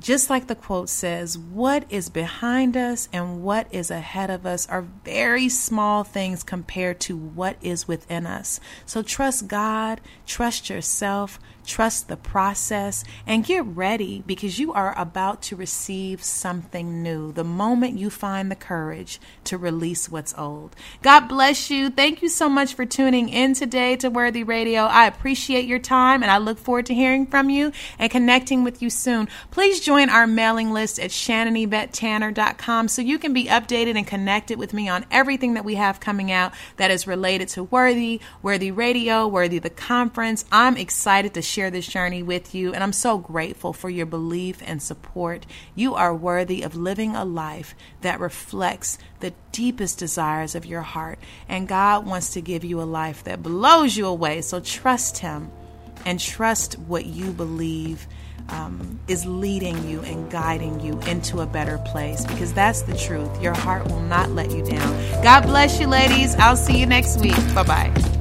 just 0.00 0.28
like 0.28 0.46
the 0.46 0.54
quote 0.54 0.88
says, 0.88 1.38
what 1.38 1.84
is 1.88 2.08
behind 2.08 2.76
us 2.76 3.08
and 3.12 3.42
what 3.42 3.66
is 3.72 3.90
ahead 3.90 4.30
of 4.30 4.44
us 4.44 4.68
are 4.68 4.86
very 5.04 5.48
small 5.48 6.04
things 6.04 6.42
compared 6.42 7.00
to 7.00 7.16
what 7.16 7.56
is 7.62 7.88
within 7.88 8.26
us. 8.26 8.60
So 8.84 9.02
trust 9.02 9.48
God, 9.48 10.00
trust 10.26 10.68
yourself, 10.68 11.38
trust 11.64 12.08
the 12.08 12.16
process, 12.16 13.04
and 13.26 13.44
get 13.44 13.64
ready 13.64 14.22
because 14.26 14.58
you 14.58 14.72
are 14.72 14.96
about 14.98 15.42
to 15.42 15.56
receive 15.56 16.22
something 16.22 17.02
new 17.02 17.32
the 17.32 17.44
moment 17.44 17.98
you 17.98 18.10
find 18.10 18.50
the 18.50 18.56
courage 18.56 19.20
to 19.44 19.58
release 19.58 20.08
what's 20.08 20.34
old. 20.36 20.76
God 21.02 21.28
bless 21.28 21.70
you. 21.70 21.90
Thank 21.90 22.22
you 22.22 22.28
so 22.28 22.48
much 22.48 22.74
for 22.74 22.86
tuning 22.86 23.28
in 23.28 23.54
today 23.54 23.96
to 23.96 24.08
Worthy 24.08 24.44
Radio. 24.44 24.82
I 24.82 25.06
appreciate 25.06 25.66
your 25.66 25.78
time 25.78 26.22
and 26.22 26.30
I 26.30 26.38
look 26.38 26.58
forward 26.58 26.86
to 26.86 26.94
hearing 26.94 27.26
from 27.26 27.50
you 27.50 27.72
and 27.98 28.10
connecting 28.10 28.64
with 28.64 28.82
you 28.82 28.90
soon. 28.90 29.28
Please 29.50 29.80
join 29.80 30.08
our 30.08 30.26
mailing 30.26 30.70
list 30.70 30.98
at 30.98 31.10
shannonyvettetanner.com 31.10 32.88
so 32.88 33.02
you 33.02 33.18
can 33.18 33.32
be 33.32 33.46
updated 33.46 33.96
and 33.96 34.06
connected 34.06 34.58
with 34.58 34.72
me 34.72 34.88
on 34.88 35.06
everything 35.10 35.54
that 35.54 35.64
we 35.64 35.74
have 35.76 36.00
coming 36.00 36.30
out 36.30 36.52
that 36.76 36.90
is 36.90 37.06
related 37.06 37.48
to 37.48 37.64
Worthy, 37.64 38.20
Worthy 38.42 38.70
Radio, 38.70 39.26
Worthy 39.26 39.58
the 39.58 39.70
conference. 39.70 40.44
I'm 40.50 40.76
excited 40.76 41.34
to 41.34 41.42
share 41.54 41.70
this 41.70 41.86
journey 41.86 42.22
with 42.22 42.54
you, 42.54 42.74
and 42.74 42.82
I'm 42.82 42.92
so 42.92 43.16
grateful 43.16 43.72
for 43.72 43.88
your 43.88 44.06
belief 44.06 44.60
and 44.66 44.82
support. 44.82 45.46
You 45.76 45.94
are 45.94 46.14
worthy 46.14 46.62
of 46.62 46.74
living 46.74 47.14
a 47.14 47.24
life 47.24 47.76
that 48.00 48.18
reflects 48.18 48.98
the 49.20 49.32
deepest 49.52 49.98
desires 49.98 50.56
of 50.56 50.66
your 50.66 50.82
heart, 50.82 51.18
and 51.48 51.68
God 51.68 52.06
wants 52.06 52.32
to 52.32 52.40
give 52.40 52.64
you 52.64 52.80
a 52.80 52.82
life 52.82 53.22
that 53.24 53.42
blows 53.42 53.96
you 53.96 54.06
away. 54.06 54.42
So 54.42 54.58
trust 54.58 55.18
Him 55.18 55.50
and 56.04 56.18
trust 56.18 56.78
what 56.80 57.06
you 57.06 57.32
believe. 57.32 58.06
Um, 58.46 59.00
is 59.08 59.24
leading 59.24 59.88
you 59.88 60.02
and 60.02 60.30
guiding 60.30 60.78
you 60.80 61.00
into 61.06 61.40
a 61.40 61.46
better 61.46 61.78
place 61.78 62.26
because 62.26 62.52
that's 62.52 62.82
the 62.82 62.94
truth. 62.94 63.40
Your 63.40 63.54
heart 63.54 63.86
will 63.86 64.02
not 64.02 64.32
let 64.32 64.50
you 64.50 64.62
down. 64.62 65.22
God 65.22 65.44
bless 65.44 65.80
you, 65.80 65.86
ladies. 65.86 66.34
I'll 66.34 66.54
see 66.54 66.78
you 66.78 66.84
next 66.84 67.20
week. 67.20 67.38
Bye 67.54 67.62
bye. 67.62 68.14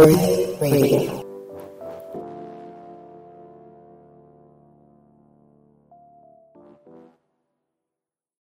Radio. 0.00 1.19